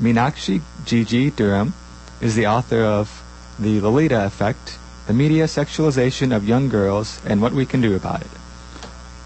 Meenakshi 0.00 0.60
Gigi 0.84 1.30
Durham, 1.30 1.74
is 2.20 2.34
the 2.34 2.46
author 2.46 2.82
of 2.82 3.22
The 3.58 3.80
Lolita 3.80 4.24
Effect, 4.24 4.78
the 5.06 5.14
media 5.14 5.44
sexualization 5.44 6.34
of 6.34 6.48
young 6.48 6.68
girls, 6.68 7.20
and 7.26 7.42
what 7.42 7.52
we 7.52 7.66
can 7.66 7.80
do 7.80 7.94
about 7.94 8.22
it. 8.22 8.30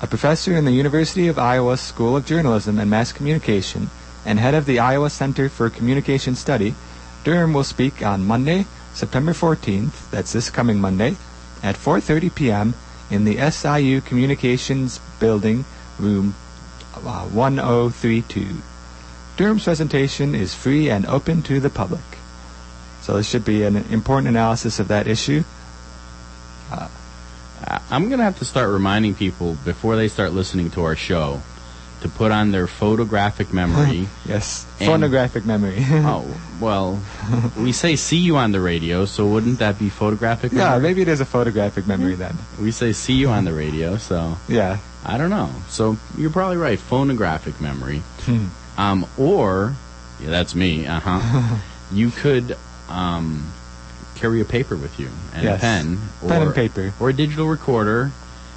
A 0.02 0.06
professor 0.06 0.56
in 0.56 0.64
the 0.64 0.72
University 0.72 1.28
of 1.28 1.38
Iowa 1.38 1.76
School 1.76 2.16
of 2.16 2.26
Journalism 2.26 2.78
and 2.78 2.90
Mass 2.90 3.12
Communication 3.12 3.90
and 4.24 4.38
head 4.38 4.54
of 4.54 4.66
the 4.66 4.78
Iowa 4.78 5.10
Center 5.10 5.48
for 5.48 5.70
Communication 5.70 6.34
Study, 6.34 6.74
Durham 7.24 7.52
will 7.52 7.64
speak 7.64 8.04
on 8.04 8.26
Monday, 8.26 8.66
September 8.94 9.32
14th, 9.32 10.10
that's 10.10 10.32
this 10.32 10.50
coming 10.50 10.80
Monday, 10.80 11.16
at 11.62 11.76
4:30 11.76 12.34
p.m. 12.34 12.74
in 13.10 13.24
the 13.24 13.38
SIU 13.50 14.00
Communications 14.00 15.00
Building, 15.18 15.64
room 15.98 16.34
uh, 16.94 17.26
1032. 17.26 18.46
Durham's 19.36 19.64
presentation 19.64 20.34
is 20.34 20.54
free 20.54 20.90
and 20.90 21.06
open 21.06 21.42
to 21.42 21.60
the 21.60 21.70
public. 21.70 22.00
So 23.02 23.16
this 23.16 23.28
should 23.28 23.44
be 23.44 23.62
an 23.64 23.76
important 23.76 24.28
analysis 24.28 24.78
of 24.78 24.88
that 24.88 25.06
issue. 25.06 25.44
I- 26.70 26.88
I'm 27.90 28.08
going 28.08 28.18
to 28.18 28.24
have 28.24 28.38
to 28.38 28.44
start 28.44 28.70
reminding 28.70 29.14
people 29.14 29.56
before 29.64 29.96
they 29.96 30.08
start 30.08 30.32
listening 30.32 30.70
to 30.72 30.84
our 30.84 30.96
show 30.96 31.42
to 32.00 32.08
put 32.08 32.32
on 32.32 32.50
their 32.52 32.66
photographic 32.66 33.52
memory. 33.52 34.08
Yes, 34.26 34.64
phonographic 34.78 35.44
memory. 35.44 35.76
oh, 36.06 36.24
well, 36.60 37.00
we 37.58 37.72
say 37.72 37.96
see 37.96 38.18
you 38.18 38.36
on 38.36 38.52
the 38.52 38.60
radio, 38.60 39.04
so 39.06 39.26
wouldn't 39.26 39.58
that 39.58 39.78
be 39.78 39.88
photographic 39.88 40.52
yeah, 40.52 40.78
maybe 40.78 41.02
it 41.02 41.08
is 41.08 41.20
a 41.20 41.24
photographic 41.24 41.86
memory 41.86 42.14
then. 42.14 42.36
We 42.60 42.70
say 42.70 42.92
see 42.92 43.14
you 43.14 43.28
on 43.30 43.44
the 43.44 43.52
radio, 43.52 43.96
so 43.96 44.36
Yeah. 44.48 44.78
I 45.04 45.16
don't 45.18 45.30
know. 45.30 45.50
So 45.68 45.96
you're 46.18 46.30
probably 46.30 46.58
right, 46.58 46.78
phonographic 46.78 47.60
memory. 47.60 48.02
Hmm. 48.20 48.46
Um, 48.76 49.06
or, 49.18 49.74
yeah, 50.20 50.30
that's 50.30 50.54
me, 50.54 50.86
uh 50.86 51.00
huh. 51.00 51.56
you 51.90 52.10
could 52.10 52.56
um, 52.88 53.50
carry 54.14 54.40
a 54.40 54.44
paper 54.44 54.76
with 54.76 55.00
you 55.00 55.08
and 55.34 55.42
Yes. 55.44 55.58
a 55.58 55.60
pen. 55.60 55.98
Or, 56.22 56.28
Pen 56.28 56.42
and 56.42 56.54
paper. 56.54 56.92
Or 57.00 57.08
a 57.08 57.12
digital 57.12 57.46
recorder. 57.48 58.12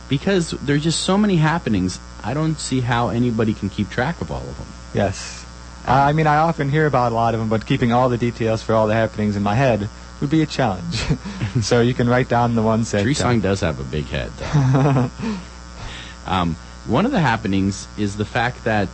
Because 0.10 0.52
there's 0.52 0.84
just 0.84 1.00
so 1.00 1.18
many 1.18 1.38
happenings, 1.38 1.98
I 2.24 2.34
don't 2.34 2.58
see 2.58 2.82
how 2.82 3.10
anybody 3.10 3.54
can 3.54 3.70
keep 3.70 3.90
track 3.90 4.22
of 4.22 4.32
all 4.32 4.42
of 4.42 4.58
them. 4.58 4.68
Yes. 4.94 5.46
I 5.86 6.14
mean, 6.14 6.28
I 6.28 6.38
often 6.38 6.70
hear 6.70 6.86
about 6.86 7.12
a 7.12 7.16
lot 7.16 7.34
of 7.34 7.42
them, 7.42 7.50
but 7.50 7.66
keeping 7.66 7.92
all 7.92 8.08
the 8.08 8.18
details 8.18 8.64
for 8.64 8.74
all 8.74 8.88
the 8.88 8.94
happenings 8.94 9.36
in 9.36 9.44
my 9.44 9.56
head 9.56 9.90
would 10.22 10.30
be 10.30 10.42
a 10.42 10.46
challenge. 10.46 11.04
so 11.62 11.82
you 11.82 11.94
can 11.94 12.08
write 12.08 12.30
down 12.30 12.56
the 12.56 12.62
ones 12.62 12.92
that. 12.92 13.02
Tree 13.04 13.12
uh, 13.12 13.16
Song 13.16 13.42
does 13.42 13.60
have 13.60 13.80
a 13.80 13.84
big 13.84 14.06
head, 14.06 14.32
though. 14.38 15.12
um, 16.26 16.56
one 16.88 17.06
of 17.06 17.12
the 17.12 17.20
happenings 17.20 17.88
is 17.98 18.16
the 18.16 18.26
fact 18.26 18.64
that 18.64 18.88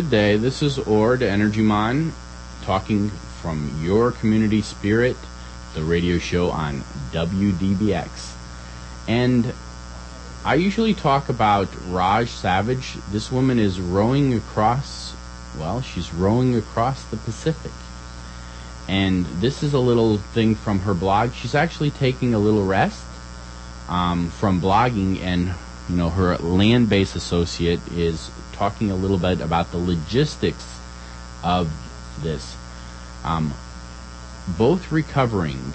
Good 0.00 0.10
day. 0.10 0.36
This 0.38 0.62
is 0.62 0.78
Ord 0.78 1.22
Energy 1.22 1.60
Mon 1.60 2.14
talking 2.62 3.10
from 3.42 3.84
your 3.84 4.12
community 4.12 4.62
spirit, 4.62 5.14
the 5.74 5.82
radio 5.82 6.16
show 6.16 6.48
on 6.48 6.80
WDBX. 7.12 8.32
And 9.06 9.52
I 10.42 10.54
usually 10.54 10.94
talk 10.94 11.28
about 11.28 11.68
Roz 11.88 12.30
Savage. 12.30 12.96
This 13.10 13.30
woman 13.30 13.58
is 13.58 13.78
rowing 13.78 14.32
across, 14.32 15.14
well, 15.58 15.82
she's 15.82 16.14
rowing 16.14 16.56
across 16.56 17.04
the 17.04 17.18
Pacific. 17.18 17.72
And 18.88 19.26
this 19.42 19.62
is 19.62 19.74
a 19.74 19.78
little 19.78 20.16
thing 20.16 20.54
from 20.54 20.78
her 20.78 20.94
blog. 20.94 21.34
She's 21.34 21.54
actually 21.54 21.90
taking 21.90 22.32
a 22.32 22.38
little 22.38 22.64
rest 22.64 23.04
um, 23.86 24.30
from 24.30 24.62
blogging, 24.62 25.20
and 25.20 25.52
you 25.90 25.96
know 25.96 26.08
her 26.08 26.38
land-based 26.38 27.16
associate 27.16 27.80
is 27.92 28.30
talking 28.60 28.90
a 28.90 28.94
little 28.94 29.16
bit 29.16 29.40
about 29.40 29.70
the 29.72 29.78
logistics 29.78 30.78
of 31.42 31.72
this. 32.20 32.54
Um, 33.24 33.54
both 34.58 34.92
recovering 34.92 35.72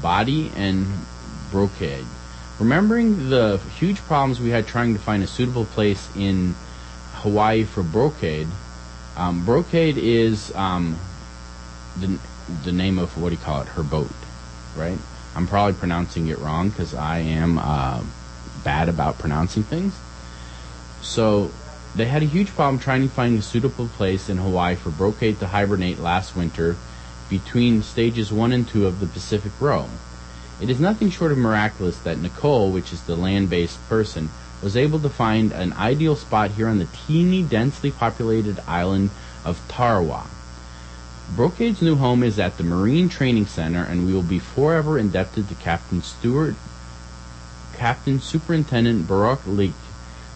body 0.00 0.50
and 0.56 0.86
brocade. 1.50 2.06
Remembering 2.58 3.28
the 3.28 3.60
huge 3.78 3.98
problems 3.98 4.40
we 4.40 4.48
had 4.48 4.66
trying 4.66 4.94
to 4.94 4.98
find 4.98 5.22
a 5.22 5.26
suitable 5.26 5.66
place 5.66 6.08
in 6.16 6.54
Hawaii 7.16 7.64
for 7.64 7.82
brocade. 7.82 8.48
Um, 9.18 9.44
brocade 9.44 9.98
is 9.98 10.50
um, 10.54 10.98
the 12.00 12.18
the 12.64 12.72
name 12.72 12.98
of 12.98 13.20
what 13.20 13.28
do 13.28 13.34
you 13.34 13.40
call 13.42 13.60
it? 13.60 13.68
Her 13.68 13.82
boat, 13.82 14.10
right? 14.76 14.98
I'm 15.36 15.46
probably 15.46 15.74
pronouncing 15.74 16.28
it 16.28 16.38
wrong 16.38 16.70
because 16.70 16.94
I 16.94 17.18
am 17.18 17.58
uh, 17.58 18.02
bad 18.64 18.88
about 18.88 19.18
pronouncing 19.18 19.62
things. 19.62 19.92
So 21.02 21.50
they 21.94 22.06
had 22.06 22.22
a 22.22 22.26
huge 22.26 22.54
problem 22.54 22.78
trying 22.78 23.02
to 23.02 23.08
find 23.08 23.38
a 23.38 23.42
suitable 23.42 23.88
place 23.88 24.28
in 24.28 24.38
Hawaii 24.38 24.76
for 24.76 24.90
brocade 24.90 25.38
to 25.40 25.46
hibernate 25.46 25.98
last 25.98 26.34
winter 26.34 26.76
between 27.28 27.82
stages 27.82 28.32
1 28.32 28.52
and 28.52 28.66
2 28.66 28.86
of 28.86 29.00
the 29.00 29.06
Pacific 29.06 29.52
Row. 29.60 29.88
It 30.60 30.70
is 30.70 30.80
nothing 30.80 31.10
short 31.10 31.32
of 31.32 31.38
miraculous 31.38 31.98
that 32.00 32.18
Nicole, 32.18 32.70
which 32.70 32.92
is 32.92 33.02
the 33.02 33.16
land 33.16 33.50
based 33.50 33.78
person, 33.88 34.30
was 34.62 34.76
able 34.76 35.00
to 35.00 35.08
find 35.08 35.52
an 35.52 35.72
ideal 35.72 36.14
spot 36.14 36.52
here 36.52 36.68
on 36.68 36.78
the 36.78 36.88
teeny, 37.06 37.42
densely 37.42 37.90
populated 37.90 38.60
island 38.66 39.10
of 39.44 39.60
Tarawa. 39.68 40.26
Brocade's 41.34 41.82
new 41.82 41.96
home 41.96 42.22
is 42.22 42.38
at 42.38 42.58
the 42.58 42.64
Marine 42.64 43.08
Training 43.08 43.46
Center, 43.46 43.82
and 43.82 44.06
we 44.06 44.12
will 44.12 44.22
be 44.22 44.38
forever 44.38 44.98
indebted 44.98 45.48
to 45.48 45.54
Captain 45.56 46.02
Stewart, 46.02 46.54
Captain 47.74 48.20
Superintendent 48.20 49.08
Baroque 49.08 49.46
Leake, 49.46 49.72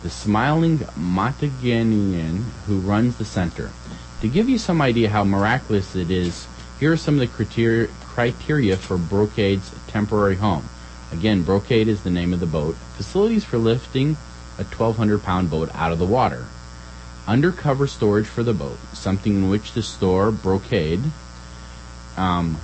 the 0.07 0.11
smiling 0.11 0.79
Montaganian 0.97 2.45
who 2.67 2.79
runs 2.79 3.17
the 3.17 3.25
center. 3.25 3.73
To 4.21 4.29
give 4.29 4.49
you 4.49 4.57
some 4.57 4.81
idea 4.81 5.09
how 5.09 5.25
miraculous 5.25 5.97
it 5.97 6.13
is, 6.13 6.47
here 6.79 6.93
are 6.93 6.97
some 6.97 7.15
of 7.15 7.21
the 7.21 7.27
criteria, 7.27 7.89
criteria 8.03 8.77
for 8.77 8.99
Brocade's 8.99 9.69
temporary 9.89 10.37
home. 10.37 10.69
Again, 11.11 11.43
Brocade 11.43 11.89
is 11.89 12.05
the 12.05 12.11
name 12.11 12.33
of 12.33 12.39
the 12.39 12.47
boat. 12.47 12.77
Facilities 12.97 13.45
for 13.45 13.59
lifting 13.59 14.17
a 14.59 14.63
1,200 14.63 15.25
pound 15.25 15.51
boat 15.51 15.75
out 15.75 15.91
of 15.91 15.99
the 15.99 16.07
water. 16.07 16.47
Undercover 17.27 17.89
storage 17.89 18.29
for 18.29 18.45
the 18.45 18.55
boat, 18.55 18.79
something 18.93 19.35
in 19.35 19.49
which 19.49 19.73
to 19.73 19.83
store 19.83 20.31
Brocade. 20.31 21.03
Um, 22.17 22.59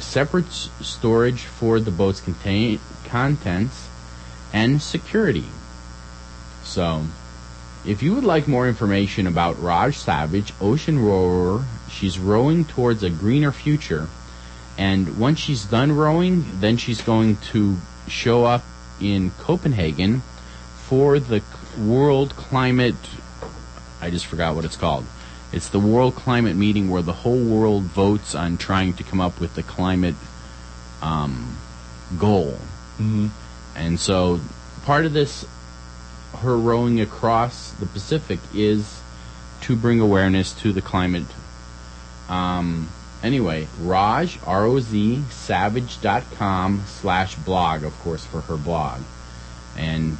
separate 0.00 0.50
storage 0.50 1.42
for 1.42 1.78
the 1.78 1.92
boat's 1.92 2.20
contain- 2.20 2.80
contents 3.04 3.86
and 4.52 4.82
security. 4.82 5.44
So, 6.64 7.04
if 7.84 8.02
you 8.02 8.14
would 8.14 8.24
like 8.24 8.46
more 8.46 8.68
information 8.68 9.26
about 9.26 9.60
Roz 9.60 9.96
Savage, 9.96 10.52
ocean 10.60 10.98
rower, 10.98 11.64
she's 11.88 12.18
rowing 12.18 12.64
towards 12.64 13.02
a 13.02 13.10
greener 13.10 13.52
future. 13.52 14.08
And 14.78 15.18
once 15.18 15.38
she's 15.38 15.64
done 15.64 15.92
rowing, 15.92 16.60
then 16.60 16.76
she's 16.76 17.02
going 17.02 17.36
to 17.52 17.76
show 18.08 18.44
up 18.44 18.64
in 19.00 19.30
Copenhagen 19.32 20.22
for 20.76 21.18
the 21.18 21.42
World 21.78 22.36
Climate. 22.36 22.94
I 24.00 24.10
just 24.10 24.26
forgot 24.26 24.54
what 24.54 24.64
it's 24.64 24.76
called. 24.76 25.04
It's 25.52 25.68
the 25.68 25.80
World 25.80 26.14
Climate 26.14 26.56
Meeting 26.56 26.88
where 26.88 27.02
the 27.02 27.12
whole 27.12 27.42
world 27.42 27.82
votes 27.82 28.34
on 28.34 28.56
trying 28.56 28.94
to 28.94 29.04
come 29.04 29.20
up 29.20 29.38
with 29.38 29.54
the 29.54 29.62
climate 29.62 30.14
um, 31.02 31.56
goal. 32.18 32.58
hmm 32.96 33.28
And 33.74 34.00
so 34.00 34.40
part 34.84 35.04
of 35.04 35.12
this, 35.12 35.44
her 36.40 36.56
rowing 36.56 37.00
across 37.00 37.72
the 37.72 37.86
Pacific, 37.86 38.40
is 38.54 39.00
to 39.62 39.76
bring 39.76 40.00
awareness 40.00 40.52
to 40.52 40.72
the 40.72 40.82
climate. 40.82 41.26
Um, 42.28 42.88
anyway, 43.22 43.68
Roz, 43.80 44.36
R-O-Z, 44.46 45.22
savage.com 45.30 46.84
slash 46.86 47.34
blog, 47.36 47.84
of 47.84 47.98
course, 48.00 48.24
for 48.24 48.40
her 48.42 48.56
blog. 48.56 49.02
And 49.76 50.18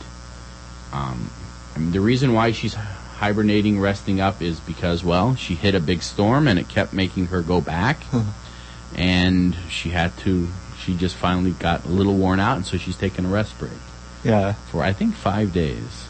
um, 0.93 1.31
I 1.75 1.79
mean, 1.79 1.93
the 1.93 2.01
reason 2.01 2.33
why 2.33 2.53
she's 2.53 2.75
hibernating, 2.75 3.81
resting 3.81 4.21
up, 4.21 4.43
is 4.43 4.61
because, 4.61 5.03
well, 5.03 5.35
she 5.35 5.55
hit 5.55 5.75
a 5.75 5.81
big 5.81 6.03
storm 6.03 6.47
and 6.47 6.59
it 6.59 6.69
kept 6.69 6.93
making 6.93 7.27
her 7.27 7.43
go 7.43 7.61
back. 7.61 7.99
and 8.95 9.57
she 9.69 9.91
had 9.91 10.17
to, 10.19 10.49
she 10.79 10.97
just 10.97 11.17
finally 11.17 11.53
got 11.53 11.85
a 11.85 11.89
little 11.89 12.17
worn 12.17 12.41
out, 12.41 12.57
and 12.57 12.67
so 12.67 12.77
she's 12.77 12.97
taking 12.97 13.25
a 13.25 13.29
rest 13.29 13.59
break 13.59 13.73
Yeah. 14.25 14.53
for 14.71 14.83
I 14.83 14.93
think 14.93 15.15
five 15.15 15.53
days, 15.53 16.07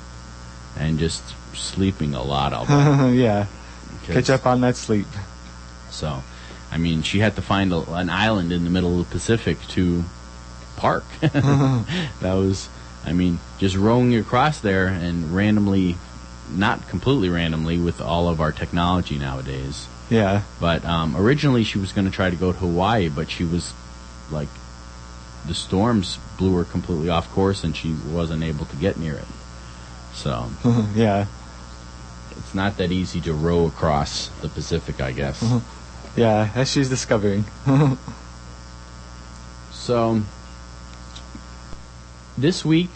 and 0.77 0.98
just 0.98 1.22
sleeping 1.55 2.14
a 2.14 2.22
lot. 2.22 2.53
I'll 2.53 2.66
bet. 2.66 3.14
yeah. 3.14 3.46
Catch 4.05 4.31
up 4.31 4.46
on 4.46 4.62
that 4.62 4.77
sleep. 4.77 5.07
So, 5.90 6.22
I 6.70 6.79
mean, 6.79 7.03
she 7.03 7.20
had 7.20 7.37
to 7.37 7.42
find 7.42 7.72
a, 7.72 7.92
an 7.92 8.11
island 8.11 8.53
in 8.53 8.64
the 8.64 8.70
middle 8.70 9.01
of 9.01 9.09
the 9.09 9.12
Pacific 9.12 9.59
to 9.68 10.05
park. 10.77 11.05
that 11.20 11.85
was, 12.22 12.68
I 13.05 13.12
mean, 13.12 13.38
just 13.59 13.77
rowing 13.77 14.14
across 14.16 14.61
there 14.61 14.88
and 14.88 15.35
randomly, 15.35 15.96
not 16.51 16.88
completely 16.88 17.29
randomly, 17.29 17.79
with 17.79 18.01
all 18.01 18.29
of 18.29 18.40
our 18.40 18.51
technology 18.53 19.18
nowadays. 19.18 19.87
Yeah. 20.11 20.42
But 20.61 20.85
um, 20.85 21.16
originally, 21.16 21.64
she 21.64 21.79
was 21.79 21.92
going 21.92 22.07
to 22.07 22.11
try 22.11 22.31
to 22.31 22.37
go 22.37 22.53
to 22.53 22.59
Hawaii, 22.59 23.09
but 23.09 23.31
she 23.31 23.44
was 23.44 23.72
like, 24.31 24.48
the 25.46 25.55
storms 25.55 26.18
blew 26.38 26.57
her 26.57 26.64
completely 26.64 27.09
off 27.09 27.31
course, 27.33 27.64
and 27.64 27.76
she 27.76 27.94
wasn't 28.11 28.42
able 28.42 28.64
to 28.66 28.76
get 28.76 28.96
near 28.98 29.14
it. 29.14 29.24
So 30.14 30.50
yeah. 30.94 31.26
it's 32.33 32.55
not 32.55 32.76
that 32.76 32.92
easy 32.92 33.20
to 33.22 33.33
row 33.33 33.66
across 33.66 34.28
the 34.40 34.48
Pacific, 34.48 35.00
I 35.00 35.12
guess. 35.12 35.42
Yeah. 36.14 36.50
As 36.55 36.70
she's 36.70 36.90
discovering. 36.90 37.46
So 39.72 40.22
this 42.38 42.64
week 42.64 42.90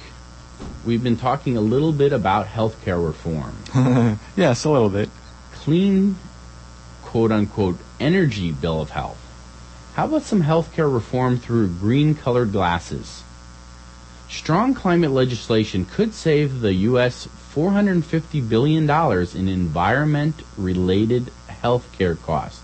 we've 0.84 1.02
been 1.02 1.16
talking 1.16 1.56
a 1.56 1.60
little 1.60 1.92
bit 1.92 2.12
about 2.12 2.46
healthcare 2.46 3.04
reform. 3.04 3.56
yes, 4.36 4.64
a 4.64 4.70
little 4.70 4.88
bit. 4.90 5.08
Clean 5.52 6.16
quote 7.02 7.32
unquote 7.32 7.78
energy 7.98 8.52
bill 8.52 8.80
of 8.80 8.90
health. 8.90 9.18
How 9.96 10.04
about 10.04 10.24
some 10.24 10.42
healthcare 10.42 10.92
reform 10.92 11.38
through 11.38 11.68
green 11.68 12.14
colored 12.14 12.52
glasses? 12.52 13.22
Strong 14.28 14.74
climate 14.74 15.10
legislation 15.10 15.86
could 15.86 16.12
save 16.12 16.60
the 16.60 16.74
US 16.74 17.26
$450 17.54 18.46
billion 18.46 18.90
in 18.90 19.48
environment 19.48 20.42
related 20.58 21.30
healthcare 21.48 22.20
costs. 22.20 22.60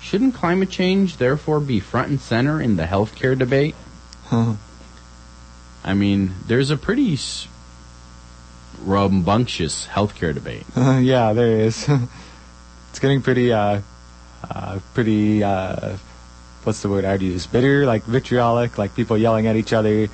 Shouldn't 0.00 0.34
climate 0.34 0.68
change 0.68 1.18
therefore 1.18 1.60
be 1.60 1.78
front 1.78 2.08
and 2.08 2.20
center 2.20 2.60
in 2.60 2.74
the 2.74 2.86
healthcare 2.86 3.38
debate? 3.38 3.76
Huh. 4.24 4.54
I 5.84 5.94
mean, 5.94 6.34
there's 6.48 6.70
a 6.70 6.76
pretty 6.76 7.12
s- 7.12 7.46
rambunctious 8.82 9.86
healthcare 9.86 10.34
debate. 10.34 10.64
yeah, 10.76 11.32
there 11.32 11.60
is. 11.60 11.88
it's 12.90 12.98
getting 12.98 13.22
pretty, 13.22 13.52
uh, 13.52 13.82
uh, 14.50 14.80
pretty, 14.92 15.44
uh, 15.44 15.98
what's 16.66 16.82
the 16.82 16.88
word 16.88 17.04
I'd 17.04 17.22
use? 17.22 17.46
Bitter, 17.46 17.86
like 17.86 18.02
vitriolic, 18.04 18.76
like 18.76 18.94
people 18.94 19.16
yelling 19.16 19.46
at 19.46 19.56
each 19.56 19.72
other, 19.72 20.08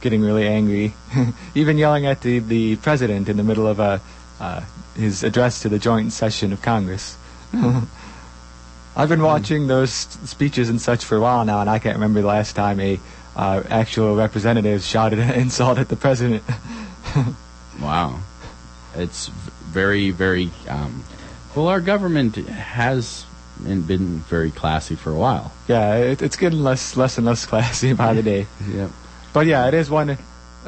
getting 0.00 0.22
really 0.22 0.48
angry. 0.48 0.94
Even 1.54 1.78
yelling 1.78 2.06
at 2.06 2.22
the, 2.22 2.38
the 2.38 2.76
president 2.76 3.28
in 3.28 3.36
the 3.36 3.42
middle 3.42 3.66
of 3.66 3.78
a, 3.78 4.00
uh, 4.40 4.62
his 4.96 5.22
address 5.22 5.62
to 5.62 5.68
the 5.68 5.78
joint 5.78 6.12
session 6.12 6.52
of 6.52 6.62
Congress. 6.62 7.16
I've 8.96 9.08
been 9.08 9.22
watching 9.22 9.68
those 9.68 9.92
speeches 9.92 10.68
and 10.68 10.80
such 10.80 11.04
for 11.04 11.16
a 11.16 11.20
while 11.20 11.44
now, 11.44 11.60
and 11.60 11.70
I 11.70 11.78
can't 11.78 11.96
remember 11.96 12.20
the 12.20 12.26
last 12.26 12.56
time 12.56 12.80
a 12.80 12.98
uh, 13.36 13.62
actual 13.70 14.16
representative 14.16 14.82
shouted 14.82 15.18
an 15.18 15.30
insult 15.30 15.78
at 15.78 15.88
the 15.88 15.96
president. 15.96 16.42
Wow. 17.80 18.20
It's 18.94 19.28
very, 19.28 20.10
very. 20.10 20.50
Um, 20.68 21.04
well, 21.56 21.68
our 21.68 21.80
government 21.80 22.36
has 22.36 23.24
been- 23.62 23.82
been 23.82 24.18
very 24.28 24.50
classy 24.50 24.94
for 24.94 25.10
a 25.10 25.14
while. 25.16 25.52
yeah, 25.68 25.94
it, 25.96 26.22
it's 26.22 26.36
getting 26.36 26.62
less, 26.62 26.96
less 26.96 27.18
and 27.18 27.26
less 27.26 27.44
classy 27.50 27.92
by 27.92 28.12
the 28.14 28.22
day. 28.22 28.46
Yep. 28.72 28.90
But 29.32 29.46
yeah, 29.46 29.66
it 29.68 29.74
is 29.74 29.88
one. 29.90 30.16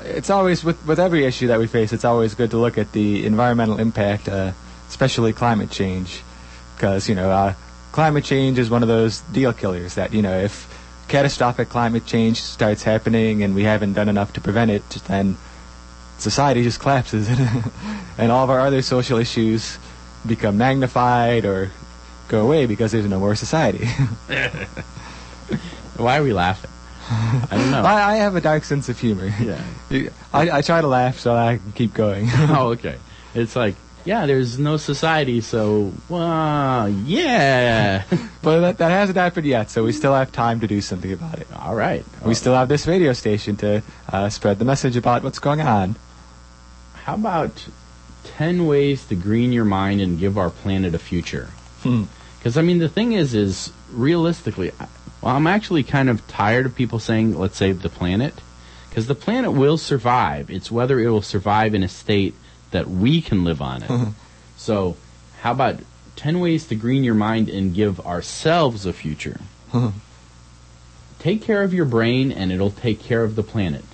It's 0.05 0.31
always 0.31 0.64
with 0.64 0.85
with 0.87 0.99
every 0.99 1.25
issue 1.27 1.49
that 1.49 1.59
we 1.59 1.66
face. 1.66 1.92
It's 1.92 2.05
always 2.05 2.35
good 2.35 2.51
to 2.53 2.57
look 2.59 2.79
at 2.79 2.92
the 2.92 3.25
environmental 3.27 3.79
impact, 3.79 4.29
uh, 4.29 4.53
especially 4.88 5.33
climate 5.33 5.70
change, 5.70 6.23
because 6.77 7.09
you 7.09 7.14
know 7.14 7.31
uh, 7.31 7.55
climate 7.92 8.25
change 8.25 8.59
is 8.59 8.70
one 8.70 8.83
of 8.83 8.88
those 8.88 9.20
deal 9.33 9.53
killers 9.53 9.94
that 9.97 10.12
you 10.14 10.23
know 10.23 10.37
if 10.38 10.66
catastrophic 11.09 11.68
climate 11.68 12.07
change 12.07 12.40
starts 12.40 12.83
happening 12.83 13.42
and 13.42 13.55
we 13.55 13.62
haven't 13.64 13.92
done 13.92 14.09
enough 14.09 14.33
to 14.33 14.40
prevent 14.40 14.70
it, 14.70 14.88
then 15.07 15.37
society 16.18 16.62
just 16.62 16.81
collapses, 16.85 17.29
and 18.18 18.33
all 18.33 18.44
of 18.44 18.51
our 18.51 18.61
other 18.61 18.81
social 18.83 19.18
issues 19.18 19.79
become 20.27 20.57
magnified 20.57 21.44
or 21.44 21.70
go 22.28 22.42
away 22.42 22.66
because 22.66 22.92
there's 22.92 23.06
no 23.06 23.18
more 23.18 23.34
society. 23.34 23.87
Why 25.96 26.18
are 26.18 26.22
we 26.22 26.32
laughing? 26.32 26.70
I 27.08 27.46
don't 27.50 27.70
know. 27.70 27.82
I, 27.84 28.12
I 28.12 28.16
have 28.16 28.37
a 28.37 28.40
dark 28.40 28.64
sense 28.64 28.88
of 28.88 28.98
humor. 28.98 29.32
yeah. 29.40 29.62
I, 30.32 30.58
I 30.58 30.62
try 30.62 30.80
to 30.80 30.87
laugh 30.87 31.18
so 31.18 31.34
I 31.34 31.58
can 31.58 31.72
keep 31.72 31.94
going. 31.94 32.28
oh, 32.32 32.72
okay. 32.72 32.96
It's 33.34 33.56
like, 33.56 33.74
yeah, 34.04 34.26
there's 34.26 34.58
no 34.58 34.76
society, 34.76 35.40
so, 35.40 35.92
well, 36.10 36.88
yeah. 36.88 38.04
but 38.42 38.60
that, 38.60 38.78
that 38.78 38.90
hasn't 38.90 39.16
happened 39.16 39.46
yet, 39.46 39.70
so 39.70 39.82
we 39.82 39.92
still 39.92 40.14
have 40.14 40.30
time 40.30 40.60
to 40.60 40.66
do 40.66 40.82
something 40.82 41.12
about 41.12 41.38
it. 41.38 41.46
All 41.56 41.74
right. 41.74 42.04
We 42.24 42.34
still 42.34 42.54
have 42.54 42.68
this 42.68 42.87
radio 42.87 43.14
station 43.14 43.56
to 43.56 43.82
uh, 44.12 44.28
spread 44.28 44.58
the 44.58 44.66
message 44.66 44.96
about 44.96 45.22
what's 45.22 45.38
going 45.38 45.62
on. 45.62 45.96
How 47.04 47.14
about 47.14 47.66
10 48.24 48.66
ways 48.66 49.06
to 49.06 49.14
green 49.14 49.52
your 49.52 49.64
mind 49.64 50.02
and 50.02 50.18
give 50.18 50.37
our 50.37 50.50
planet 50.50 50.94
a 50.94 50.98
future? 50.98 51.48
Hmm. 51.85 52.05
Because, 52.38 52.59
I 52.59 52.62
mean, 52.62 52.79
the 52.79 52.88
thing 52.88 53.12
is, 53.12 53.33
is 53.35 53.73
realistically, 53.90 54.73
well, 55.23 55.35
I'm 55.35 55.47
actually 55.47 55.83
kind 55.83 56.11
of 56.11 56.27
tired 56.29 56.66
of 56.66 56.75
people 56.75 56.99
saying, 56.99 57.38
let's 57.38 57.57
save 57.57 57.81
the 57.81 57.88
planet. 57.88 58.35
Because 58.90 59.07
the 59.07 59.14
planet 59.14 59.53
will 59.53 59.79
survive. 59.79 60.51
It's 60.51 60.70
whether 60.70 61.01
it 61.01 61.09
will 61.09 61.23
survive 61.23 61.75
in 61.75 61.83
a 61.83 61.88
state 61.88 62.35
that 62.70 62.88
we 62.88 63.23
can 63.23 63.44
live 63.44 63.62
on 63.62 63.83
it. 63.83 63.88
Mm-hmm. 63.88 64.11
so, 64.57 64.97
how 65.40 65.53
about 65.53 65.81
10 66.16 66.40
ways 66.40 66.66
to 66.66 66.75
green 66.75 67.05
your 67.05 67.14
mind 67.14 67.49
and 67.49 67.75
give 67.75 68.01
ourselves 68.01 68.85
a 68.85 68.92
future? 68.92 69.40
Mm-hmm. 69.73 69.99
take 71.18 71.42
care 71.42 71.62
of 71.62 71.75
your 71.75 71.85
brain 71.85 72.31
and 72.31 72.53
it'll 72.53 72.70
take 72.70 73.01
care 73.01 73.25
of 73.25 73.35
the 73.35 73.42
planet. 73.42 73.85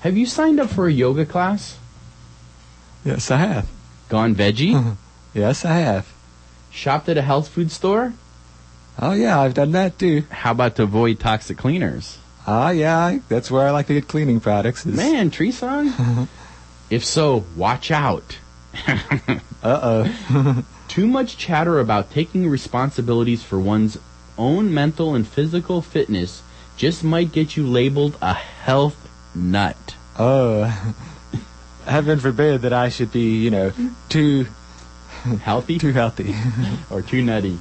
Have 0.00 0.16
you 0.16 0.24
signed 0.24 0.58
up 0.58 0.70
for 0.70 0.86
a 0.86 0.92
yoga 0.92 1.26
class? 1.26 1.78
Yes, 3.04 3.30
I 3.30 3.36
have. 3.36 3.68
Gone 4.08 4.34
veggie? 4.34 4.72
Mm-hmm. 4.72 4.92
Yes, 5.34 5.64
I 5.64 5.74
have. 5.74 6.12
Shopped 6.72 7.08
at 7.08 7.18
a 7.18 7.22
health 7.22 7.48
food 7.48 7.70
store? 7.70 8.14
Oh 8.98 9.12
yeah, 9.12 9.38
I've 9.40 9.54
done 9.54 9.72
that 9.72 9.98
too. 9.98 10.24
How 10.30 10.52
about 10.52 10.76
to 10.76 10.82
avoid 10.84 11.20
toxic 11.20 11.56
cleaners? 11.58 12.18
Ah 12.46 12.70
yeah, 12.70 12.98
I, 12.98 13.20
that's 13.28 13.50
where 13.50 13.66
I 13.66 13.70
like 13.70 13.86
to 13.86 13.94
get 13.94 14.08
cleaning 14.08 14.40
products. 14.40 14.84
is- 14.86 14.96
Man, 14.96 15.30
tree 15.30 15.52
song? 15.52 16.28
if 16.90 17.04
so, 17.04 17.44
watch 17.56 17.90
out. 17.90 18.38
Uh-oh. 19.62 20.64
Too 20.88 21.06
much 21.06 21.36
chatter 21.38 21.78
about 21.78 22.10
taking 22.10 22.48
responsibilities 22.48 23.42
for 23.42 23.58
one's 23.60 23.98
own 24.36 24.72
mental 24.74 25.14
and 25.14 25.26
physical 25.26 25.80
fitness 25.82 26.42
just 26.76 27.04
might 27.04 27.32
get 27.32 27.56
you 27.56 27.66
labeled 27.66 28.16
a 28.22 28.34
health 28.34 29.08
nut. 29.34 29.96
oh. 30.18 30.94
Heaven 31.86 32.20
forbid 32.20 32.62
that 32.62 32.72
I 32.72 32.88
should 32.90 33.10
be, 33.12 33.38
you 33.42 33.50
know, 33.50 33.72
too 34.08 34.46
Healthy 35.42 35.78
too 35.78 35.92
healthy. 35.92 36.34
or 36.90 37.02
too 37.02 37.22
nutty? 37.22 37.58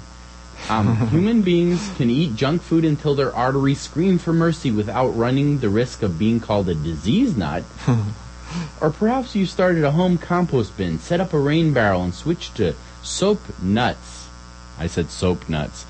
Um, 0.69 1.07
human 1.07 1.41
beings 1.41 1.91
can 1.97 2.09
eat 2.09 2.35
junk 2.35 2.61
food 2.61 2.85
until 2.85 3.15
their 3.15 3.33
arteries 3.33 3.81
scream 3.81 4.17
for 4.17 4.31
mercy 4.31 4.71
without 4.71 5.09
running 5.09 5.59
the 5.59 5.69
risk 5.69 6.03
of 6.03 6.19
being 6.19 6.39
called 6.39 6.69
a 6.69 6.75
disease 6.75 7.35
nut. 7.35 7.63
or 8.81 8.91
perhaps 8.91 9.35
you 9.35 9.45
started 9.45 9.83
a 9.83 9.91
home 9.91 10.17
compost 10.17 10.77
bin, 10.77 10.99
set 10.99 11.19
up 11.19 11.33
a 11.33 11.39
rain 11.39 11.73
barrel, 11.73 12.03
and 12.03 12.13
switched 12.13 12.55
to 12.57 12.75
soap 13.01 13.39
nuts. 13.61 14.27
I 14.77 14.87
said 14.87 15.09
soap 15.09 15.49
nuts. 15.49 15.85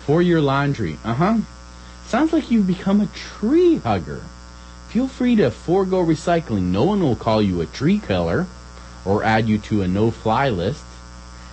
For 0.00 0.22
your 0.22 0.40
laundry. 0.40 0.98
Uh 1.04 1.14
huh. 1.14 1.38
Sounds 2.06 2.32
like 2.32 2.50
you've 2.50 2.66
become 2.66 3.00
a 3.00 3.06
tree 3.06 3.76
hugger. 3.76 4.22
Feel 4.88 5.08
free 5.08 5.36
to 5.36 5.50
forego 5.50 6.04
recycling. 6.04 6.70
No 6.70 6.84
one 6.84 7.00
will 7.00 7.16
call 7.16 7.42
you 7.42 7.60
a 7.60 7.66
tree 7.66 7.98
killer 7.98 8.46
or 9.04 9.24
add 9.24 9.48
you 9.48 9.58
to 9.58 9.82
a 9.82 9.88
no 9.88 10.10
fly 10.10 10.48
list. 10.48 10.84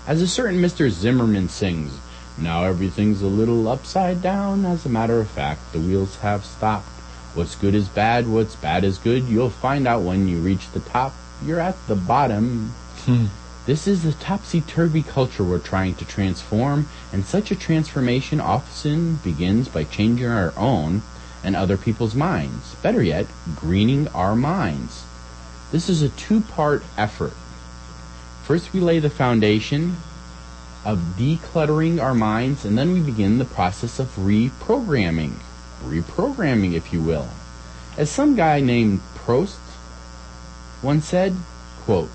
As 0.08 0.22
a 0.22 0.28
certain 0.28 0.62
Mr. 0.62 0.90
Zimmerman 0.90 1.50
sings, 1.50 2.00
now 2.38 2.64
everything's 2.64 3.22
a 3.22 3.28
little 3.28 3.68
upside 3.68 4.22
down. 4.22 4.66
As 4.66 4.86
a 4.86 4.90
matter 4.90 5.20
of 5.20 5.30
fact, 5.30 5.74
the 5.74 5.80
wheels 5.80 6.18
have 6.18 6.46
stopped. 6.46 6.88
What's 7.34 7.56
good 7.56 7.76
is 7.76 7.88
bad, 7.88 8.28
what's 8.28 8.56
bad 8.56 8.84
is 8.84 8.98
good. 8.98 9.24
You'll 9.26 9.50
find 9.50 9.88
out 9.88 10.04
when 10.04 10.28
you 10.28 10.40
reach 10.40 10.72
the 10.72 10.80
top. 10.80 11.14
You're 11.44 11.60
at 11.60 11.76
the 11.88 11.96
bottom. 11.96 12.74
Hmm. 13.06 13.26
This 13.66 13.86
is 13.86 14.04
the 14.04 14.14
topsy 14.14 14.62
turvy 14.62 15.04
culture 15.04 15.44
we're 15.44 15.60
trying 15.60 15.96
to 15.96 16.06
transform, 16.06 16.88
and 17.12 17.26
such 17.26 17.52
a 17.52 17.56
transformation 17.56 18.40
often 18.40 19.16
begins 19.18 19.68
by 19.68 19.84
changing 19.84 20.28
our 20.28 20.54
own 20.56 21.02
and 21.44 21.56
other 21.56 21.76
people's 21.76 22.16
minds. 22.16 22.76
Better 22.82 23.04
yet, 23.04 23.28
greening 23.56 24.08
our 24.10 24.36
minds. 24.36 25.04
This 25.72 25.90
is 25.90 26.02
a 26.02 26.10
two 26.10 26.42
part 26.42 26.84
effort. 26.98 27.34
First, 28.44 28.72
we 28.72 28.80
lay 28.80 29.00
the 29.00 29.10
foundation 29.10 29.98
of 30.86 31.00
decluttering 31.18 32.02
our 32.02 32.14
minds, 32.14 32.64
and 32.64 32.78
then 32.78 32.94
we 32.94 33.02
begin 33.02 33.38
the 33.38 33.46
process 33.46 34.00
of 34.00 34.16
reprogramming. 34.16 35.34
Reprogramming, 35.84 36.74
if 36.74 36.94
you 36.94 37.02
will. 37.02 37.28
As 37.98 38.10
some 38.10 38.36
guy 38.36 38.62
named 38.62 39.02
Proust 39.16 39.60
once 40.82 41.06
said, 41.06 41.36
quote, 41.82 42.10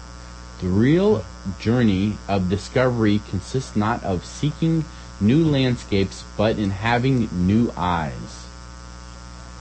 the 0.61 0.69
real 0.69 1.25
journey 1.59 2.17
of 2.29 2.49
discovery 2.49 3.21
consists 3.29 3.75
not 3.75 4.03
of 4.05 4.25
seeking 4.25 4.85
new 5.21 5.45
landscapes, 5.45 6.25
but 6.37 6.59
in 6.59 6.71
having 6.71 7.29
new 7.33 7.73
eyes. 7.77 8.47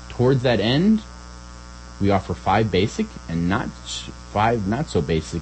Towards 0.10 0.44
that 0.44 0.60
end, 0.60 1.02
we 2.02 2.10
offer 2.10 2.34
five 2.34 2.72
basic 2.72 3.06
and 3.30 3.48
not 3.48 3.68
five 4.34 4.68
not 4.68 4.88
so 4.88 5.02
basic 5.02 5.42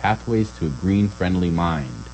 pathways 0.00 0.50
to 0.58 0.66
a 0.66 0.68
green 0.68 1.08
friendly 1.08 1.50
mind. 1.50 2.04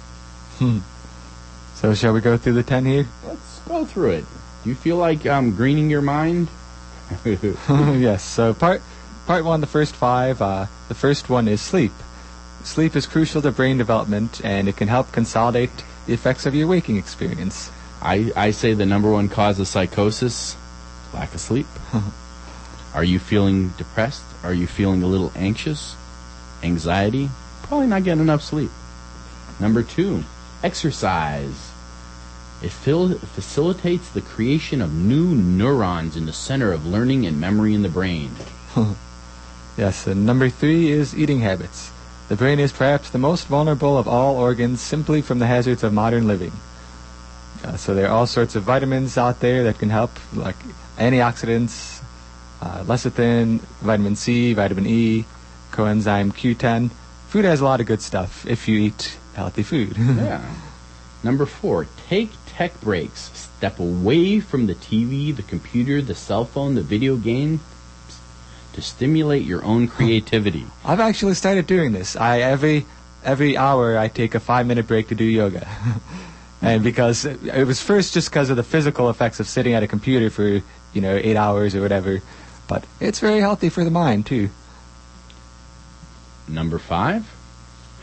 so 1.75 1.95
shall 1.95 2.13
we 2.13 2.21
go 2.21 2.37
through 2.37 2.53
the 2.53 2.63
ten 2.63 2.85
here? 2.85 3.07
Let's 3.27 3.61
go 3.61 3.85
through 3.85 4.11
it. 4.11 4.25
Do 4.63 4.71
you 4.71 4.77
feel 4.77 4.97
like 4.97 5.27
um, 5.27 5.55
greening 5.55 5.89
your 5.89 6.03
mind? 6.03 6.49
yes. 7.25 8.23
So 8.23 8.53
part 8.53 8.83
part 9.27 9.45
one, 9.45 9.61
the 9.61 9.67
first 9.67 9.95
five. 9.95 10.43
Uh, 10.43 10.67
the 10.89 10.95
first 10.95 11.31
one 11.31 11.49
is 11.49 11.61
sleep. 11.61 11.93
Sleep 12.65 12.95
is 12.97 13.07
crucial 13.07 13.41
to 13.41 13.51
brain 13.51 13.79
development, 13.79 14.41
and 14.45 14.69
it 14.69 14.77
can 14.77 14.89
help 14.89 15.13
consolidate 15.13 15.71
the 16.07 16.13
effects 16.13 16.45
of 16.45 16.55
your 16.55 16.67
waking 16.67 16.97
experience. 16.97 17.71
I, 18.03 18.33
I 18.37 18.51
say 18.51 18.75
the 18.75 18.87
number 18.87 19.11
one 19.11 19.29
cause 19.29 19.59
of 19.59 19.67
psychosis 19.69 20.57
lack 21.15 21.35
of 21.35 21.41
sleep. 21.41 21.67
Are 22.95 23.05
you 23.05 23.19
feeling 23.19 23.71
depressed? 23.77 24.25
Are 24.43 24.55
you 24.55 24.67
feeling 24.67 25.03
a 25.03 25.07
little 25.07 25.33
anxious? 25.37 25.97
Anxiety? 26.63 27.31
Probably 27.63 27.87
not 27.87 28.05
getting 28.05 28.23
enough 28.23 28.43
sleep. 28.43 28.71
Number 29.61 29.83
two, 29.83 30.25
exercise. 30.63 31.73
It 32.63 32.71
fil- 32.71 33.19
facilitates 33.19 34.09
the 34.09 34.21
creation 34.21 34.83
of 34.83 34.93
new 34.93 35.35
neurons 35.35 36.17
in 36.17 36.27
the 36.27 36.33
center 36.33 36.73
of 36.73 36.87
learning 36.87 37.27
and 37.27 37.41
memory 37.41 37.75
in 37.75 37.83
the 37.83 37.89
brain. 37.89 38.33
Yes, 39.79 40.09
and 40.09 40.27
number 40.27 40.51
three 40.51 40.91
is 40.91 41.17
eating 41.17 41.39
habits. 41.39 41.93
The 42.29 42.35
brain 42.35 42.59
is 42.59 42.73
perhaps 42.73 43.11
the 43.11 43.19
most 43.19 43.47
vulnerable 43.47 43.97
of 43.97 44.09
all 44.09 44.35
organs 44.35 44.81
simply 44.81 45.23
from 45.23 45.39
the 45.39 45.47
hazards 45.47 45.85
of 45.85 45.93
modern 45.93 46.27
living. 46.27 46.51
Uh, 47.63 47.77
so 47.77 47.95
there 47.95 48.09
are 48.09 48.13
all 48.13 48.27
sorts 48.27 48.57
of 48.57 48.65
vitamins 48.65 49.17
out 49.17 49.39
there 49.39 49.63
that 49.63 49.79
can 49.79 49.89
help, 49.89 50.11
like 50.35 50.57
antioxidants, 50.97 51.98
uh, 52.61 52.85
lecithin, 52.85 53.61
vitamin 53.81 54.17
C, 54.17 54.53
vitamin 54.55 54.87
E, 54.87 55.25
coenzyme 55.71 56.33
Q10. 56.33 56.91
Food 57.29 57.45
has 57.45 57.61
a 57.61 57.65
lot 57.65 57.81
of 57.81 57.87
good 57.87 58.03
stuff 58.03 58.47
if 58.47 58.69
you 58.69 58.79
eat 58.79 59.19
healthy 59.35 59.63
food. 59.63 59.97
Yeah. 59.99 60.45
Number 61.25 61.47
four, 61.47 61.87
take 62.09 62.31
tech 62.47 62.81
breaks. 62.81 63.31
Step 63.35 63.81
away 63.81 64.39
from 64.39 64.67
the 64.67 64.75
TV, 64.77 65.35
the 65.35 65.43
computer, 65.43 66.01
the 66.01 66.15
cell 66.15 66.45
phone, 66.45 66.77
the 66.77 66.83
video 66.83 67.17
game 67.17 67.61
to 68.73 68.83
stimulate 68.83 69.43
your 69.45 69.65
own 69.65 69.89
creativity. 69.89 70.65
I've 70.85 71.01
actually 71.01 71.35
started 71.35 71.67
doing 71.67 71.91
this. 71.91 72.15
I 72.15 72.39
every 72.41 72.87
every 73.25 73.57
hour 73.57 73.99
I 73.99 74.07
take 74.07 74.37
a 74.37 74.41
five 74.41 74.67
minute 74.67 74.87
break 74.87 75.09
to 75.09 75.17
do 75.17 75.25
yoga, 75.25 75.67
and 76.63 76.85
because 76.85 77.25
it, 77.25 77.43
it 77.43 77.67
was 77.67 77.83
first 77.83 78.15
just 78.15 78.31
because 78.31 78.51
of 78.51 78.57
the 78.57 78.63
physical 78.63 79.11
effects 79.11 79.41
of 79.41 79.49
sitting 79.49 79.75
at 79.75 79.83
a 79.83 79.89
computer 79.89 80.31
for 80.31 80.63
you 80.93 81.01
know 81.01 81.17
eight 81.17 81.37
hours 81.37 81.75
or 81.75 81.81
whatever, 81.81 82.23
but 82.69 82.85
it's 83.01 83.19
very 83.19 83.41
healthy 83.41 83.69
for 83.69 83.83
the 83.83 83.91
mind 83.91 84.27
too. 84.27 84.51
Number 86.47 86.79
five, 86.79 87.29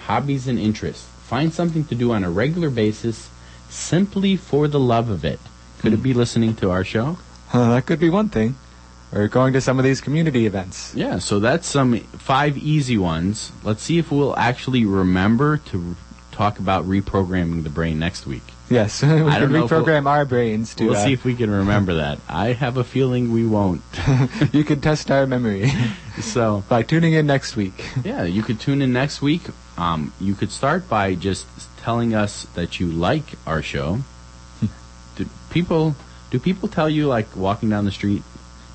hobbies 0.06 0.47
and 0.47 0.60
interests. 0.60 1.08
Find 1.23 1.54
something 1.54 1.86
to 1.86 1.95
do 1.95 2.12
on 2.12 2.23
a 2.23 2.30
regular 2.30 2.69
basis 2.69 3.30
simply 3.69 4.36
for 4.36 4.67
the 4.67 4.80
love 4.80 5.10
of 5.10 5.23
it. 5.23 5.39
Could 5.80 5.93
it 5.93 6.04
be 6.04 6.13
listening 6.13 6.56
to 6.58 6.71
our 6.71 6.84
show? 6.84 7.17
Uh, 7.54 7.69
that 7.75 7.86
could 7.86 7.99
be 7.99 8.10
one 8.10 8.30
thing, 8.30 8.56
or 9.13 9.28
going 9.28 9.54
to 9.54 9.62
some 9.62 9.80
of 9.80 9.86
these 9.86 10.01
community 10.01 10.45
events. 10.45 10.93
Yeah, 10.95 11.19
so 11.19 11.39
that's 11.39 11.67
some 11.67 11.99
five 11.99 12.58
easy 12.58 12.97
ones. 12.97 13.51
Let's 13.63 13.84
see 13.84 13.97
if 13.97 14.12
we'll 14.12 14.36
actually 14.38 14.86
remember 14.86 15.58
to 15.58 15.95
talk 16.32 16.60
about 16.60 16.86
reprogramming 16.86 17.63
the 17.63 17.69
brain 17.69 17.97
next 17.99 18.25
week. 18.25 18.43
Yes, 18.69 19.01
we 19.04 19.10
I 19.10 19.39
can 19.39 19.43
if 19.43 19.49
we'll- 19.51 19.67
reprogram 19.67 20.08
our 20.08 20.25
brains 20.25 20.73
to. 20.75 20.86
we'll 20.86 20.95
uh, 20.95 21.04
see 21.06 21.13
if 21.13 21.23
we 21.23 21.36
can 21.36 21.49
remember 21.51 21.93
that. 22.04 22.19
I 22.28 22.54
have 22.54 22.78
a 22.78 22.84
feeling 22.84 23.32
we 23.32 23.45
won't. 23.45 23.82
you 24.54 24.63
can 24.63 24.82
test 24.82 25.12
our 25.12 25.28
memory 25.28 25.71
So, 26.21 26.63
by 26.69 26.82
tuning 26.84 27.13
in 27.13 27.28
next 27.28 27.56
week. 27.56 27.86
yeah, 28.04 28.23
you 28.23 28.41
could 28.41 28.60
tune 28.60 28.82
in 28.82 28.91
next 28.93 29.21
week. 29.21 29.43
Um, 29.78 30.13
you 30.19 30.34
could 30.36 30.51
start 30.51 30.88
by 30.89 31.15
just 31.15 31.45
telling 31.78 32.15
us 32.15 32.45
that 32.56 32.80
you 32.80 32.88
like 32.88 33.36
our 33.45 33.62
show. 33.62 33.99
do 35.15 35.28
people 35.51 35.95
do 36.32 36.39
people 36.39 36.67
tell 36.67 36.89
you 36.89 37.08
like 37.08 37.36
walking 37.36 37.69
down 37.69 37.86
the 37.86 37.91
street, 37.91 38.23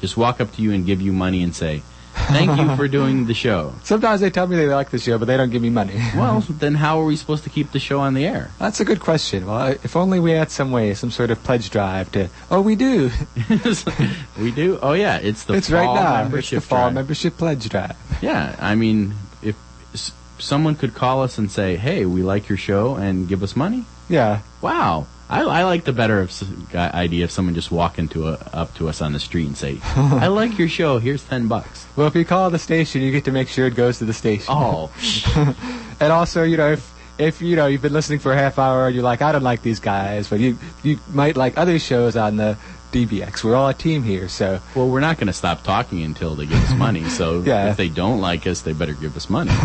just 0.01 0.17
walk 0.17 0.41
up 0.41 0.53
to 0.55 0.63
you 0.63 0.73
and 0.73 0.87
give 0.87 1.01
you 1.01 1.13
money 1.13 1.43
and 1.43 1.55
say, 1.55 1.83
"Thank 2.29 2.59
you 2.61 2.77
for 2.77 2.87
doing 2.89 3.27
the 3.27 3.35
show." 3.35 3.73
Sometimes 3.85 4.21
they 4.21 4.31
tell 4.31 4.47
me 4.47 4.57
they 4.57 4.67
like 4.67 4.91
the 4.91 4.99
show, 4.99 5.19
but 5.19 5.25
they 5.27 5.37
don't 5.37 5.51
give 5.51 5.63
me 5.63 5.71
money. 5.71 5.95
Well, 6.17 6.41
then 6.49 6.75
how 6.75 7.01
are 7.01 7.05
we 7.05 7.17
supposed 7.17 7.45
to 7.45 7.51
keep 7.51 7.73
the 7.73 7.79
show 7.79 8.01
on 8.01 8.15
the 8.15 8.27
air? 8.27 8.51
That's 8.59 8.81
a 8.81 8.85
good 8.85 9.01
question. 9.01 9.47
Well, 9.47 9.69
if 9.83 9.97
only 9.97 10.21
we 10.21 10.33
had 10.33 10.51
some 10.51 10.71
way, 10.71 10.95
some 10.95 11.11
sort 11.11 11.31
of 11.31 11.43
pledge 11.43 11.71
drive 11.71 12.11
to. 12.13 12.29
Oh, 12.51 12.61
we 12.61 12.77
do. 12.77 13.11
we 14.39 14.51
do. 14.51 14.79
Oh 14.83 14.93
yeah, 14.93 15.19
it's 15.19 15.45
the 15.45 15.55
it's 15.55 15.69
fall 15.71 15.79
right 15.79 15.95
now. 15.95 16.15
It's 16.21 16.25
membership 16.25 16.61
the 16.63 16.67
fall 16.67 16.79
drive. 16.87 16.95
membership 16.95 17.37
pledge 17.37 17.69
drive. 17.69 17.97
Yeah, 18.23 18.57
I 18.61 18.75
mean, 18.75 19.15
if 19.43 19.57
s- 19.95 20.13
someone 20.39 20.75
could 20.77 20.95
call 20.95 21.23
us 21.23 21.39
and 21.39 21.51
say, 21.51 21.77
"Hey, 21.77 22.05
we 22.05 22.23
like 22.23 22.49
your 22.49 22.59
show," 22.59 22.95
and 22.97 23.29
give 23.29 23.43
us 23.43 23.55
money, 23.57 23.85
Yeah. 24.09 24.41
wow, 24.61 25.07
I, 25.31 25.43
I 25.43 25.65
like 25.65 25.85
the 25.85 25.93
better 25.93 26.21
of, 26.21 26.29
s- 26.31 26.45
uh, 26.75 26.79
idea 26.93 27.25
of 27.25 27.31
someone 27.31 27.55
just 27.55 27.71
walking 27.71 28.09
to 28.09 28.29
a, 28.29 28.33
up 28.53 28.75
to 28.75 28.89
us 28.89 29.01
on 29.01 29.13
the 29.13 29.21
street 29.21 29.47
and 29.47 29.57
say, 29.57 29.79
"I 29.97 30.27
like 30.27 30.59
your 30.59 30.69
show. 30.69 30.99
Here's 30.99 31.23
ten 31.25 31.47
bucks." 31.49 31.87
Well, 31.97 32.09
if 32.09 32.15
you 32.17 32.25
call 32.25 32.51
the 32.51 32.59
station, 32.59 33.01
you 33.03 33.13
get 33.13 33.25
to 33.27 33.33
make 33.33 33.49
sure 33.49 33.67
it 33.67 33.75
goes 33.77 33.99
to 33.99 34.05
the 34.05 34.13
station. 34.13 34.47
Oh, 34.49 34.91
And 36.01 36.13
also, 36.13 36.43
you 36.43 36.57
know, 36.57 36.73
if 36.73 36.93
if 37.19 37.43
you 37.43 37.55
know 37.55 37.67
you've 37.67 37.83
been 37.83 37.93
listening 37.93 38.19
for 38.19 38.33
a 38.33 38.37
half 38.37 38.59
hour 38.59 38.87
and 38.87 38.95
you're 38.95 39.05
like, 39.05 39.23
I 39.23 39.31
don't 39.33 39.43
like 39.43 39.63
these 39.63 39.79
guys, 39.81 40.29
but 40.29 40.41
you 40.41 40.59
you 40.83 40.99
might 41.13 41.37
like 41.37 41.57
other 41.59 41.79
shows 41.79 42.17
on 42.17 42.37
the 42.37 42.57
DBX. 42.93 43.43
We're 43.45 43.55
all 43.55 43.69
a 43.69 43.75
team 43.75 44.03
here, 44.03 44.29
so 44.29 44.61
well, 44.75 44.89
we're 44.89 45.01
not 45.01 45.17
going 45.19 45.27
to 45.29 45.33
stop 45.33 45.63
talking 45.63 46.03
until 46.03 46.35
they 46.35 46.47
give 46.47 46.63
us 46.63 46.75
money. 46.77 47.05
So 47.09 47.41
Yeah. 47.47 47.71
if 47.71 47.77
they 47.77 47.89
don't 47.89 48.21
like 48.21 48.47
us, 48.47 48.63
they 48.63 48.73
better 48.73 48.95
give 48.95 49.17
us 49.17 49.29
money. 49.31 49.51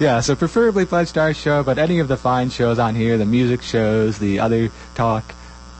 Yeah. 0.00 0.20
So 0.20 0.36
preferably 0.36 0.86
pledge 0.86 1.10
to 1.12 1.20
our 1.20 1.34
show, 1.34 1.64
but 1.64 1.76
any 1.76 1.98
of 1.98 2.06
the 2.06 2.16
fine 2.16 2.50
shows 2.50 2.78
on 2.78 2.94
here, 2.94 3.18
the 3.18 3.24
music 3.26 3.62
shows, 3.62 4.18
the 4.20 4.38
other 4.38 4.70
talk, 4.94 5.34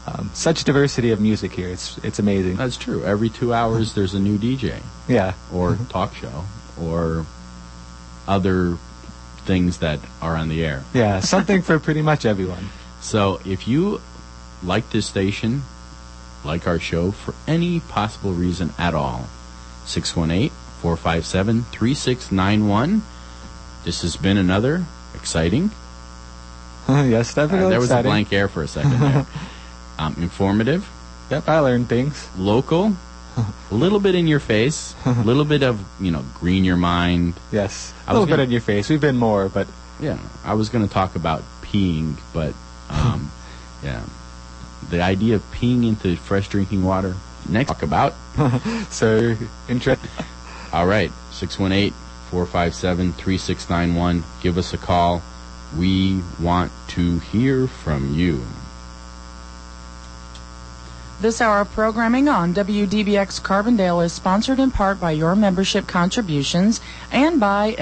um, 0.07 0.29
such 0.33 0.65
diversity 0.65 1.11
of 1.11 1.21
music 1.21 1.53
here. 1.53 1.69
It's 1.69 1.97
it's 1.99 2.19
amazing. 2.19 2.57
That's 2.57 2.75
true. 2.75 3.03
Every 3.05 3.29
two 3.29 3.53
hours, 3.53 3.93
there's 3.93 4.13
a 4.13 4.19
new 4.19 4.37
DJ 4.37 4.81
Yeah. 5.07 5.33
or 5.53 5.77
talk 5.89 6.13
show 6.15 6.43
or 6.81 7.25
other 8.27 8.77
things 9.45 9.77
that 9.77 9.99
are 10.21 10.35
on 10.35 10.49
the 10.49 10.63
air. 10.65 10.83
Yeah. 10.93 11.21
Something 11.21 11.61
for 11.61 11.79
pretty 11.79 12.01
much 12.01 12.25
everyone. 12.25 12.69
So 13.01 13.39
if 13.45 13.65
you 13.65 14.01
like 14.61 14.89
this 14.89 15.05
station, 15.05 15.63
like 16.43 16.67
our 16.67 16.79
show 16.79 17.11
for 17.11 17.33
any 17.47 17.79
possible 17.81 18.31
reason 18.33 18.71
at 18.77 18.93
all, 18.93 19.27
618 19.85 20.49
457 20.81 21.63
3691. 21.71 23.01
This 23.83 24.01
has 24.01 24.15
been 24.17 24.37
another 24.37 24.85
exciting. 25.15 25.71
yes, 26.89 27.37
Uh, 27.37 27.41
definitely. 27.45 27.69
there 27.69 27.79
was 27.79 27.91
a 27.91 28.01
blank 28.03 28.31
air 28.33 28.47
for 28.47 28.63
a 28.63 28.67
second 28.67 28.99
there. 28.99 29.25
um, 29.99 30.15
informative, 30.19 30.89
Yep, 31.29 31.47
I 31.47 31.59
learned 31.59 31.89
things. 31.89 32.27
local, 32.37 32.93
a 33.37 33.73
little 33.75 33.99
bit 33.99 34.15
in 34.15 34.25
your 34.27 34.39
face, 34.39 34.95
a 35.05 35.11
little 35.23 35.45
bit 35.45 35.61
of, 35.63 35.79
you 35.99 36.11
know, 36.11 36.23
green 36.39 36.63
your 36.65 36.77
mind. 36.77 37.33
Yes, 37.51 37.93
A 38.07 38.13
little 38.13 38.25
bit 38.25 38.31
gonna- 38.33 38.43
in 38.43 38.51
your 38.51 38.61
face. 38.61 38.89
We've 38.89 39.01
been 39.01 39.17
more, 39.17 39.49
but 39.49 39.67
Yeah, 39.99 40.17
I 40.45 40.53
was 40.53 40.69
going 40.69 40.87
to 40.87 40.93
talk 40.93 41.15
about 41.15 41.43
peeing, 41.61 42.15
but 42.33 42.53
um, 42.89 43.29
yeah, 43.83 44.01
the 44.89 45.01
idea 45.01 45.35
of 45.35 45.51
peeing 45.51 45.87
into 45.87 46.15
fresh 46.15 46.47
drinking 46.47 46.83
water. 46.83 47.15
Next, 47.47 47.69
talk 47.69 47.83
about. 47.83 48.13
so 48.89 49.35
interesting. 49.67 50.09
All 50.71 50.85
right, 50.85 51.11
618 51.31 51.93
457 52.29 53.13
3691. 53.13 54.23
Give 54.41 54.57
us 54.57 54.73
a 54.73 54.77
call. 54.77 55.21
We 55.77 56.21
want 56.39 56.71
to 56.89 57.19
hear 57.19 57.67
from 57.67 58.13
you. 58.13 58.43
This 61.21 61.41
hour 61.41 61.59
of 61.59 61.71
programming 61.73 62.29
on 62.29 62.53
WDBX 62.53 63.41
Carbondale 63.41 64.05
is 64.05 64.13
sponsored 64.13 64.57
in 64.57 64.71
part 64.71 65.01
by 65.01 65.11
your 65.11 65.35
membership 65.35 65.85
contributions 65.85 66.79
and 67.11 67.41
by 67.41 67.75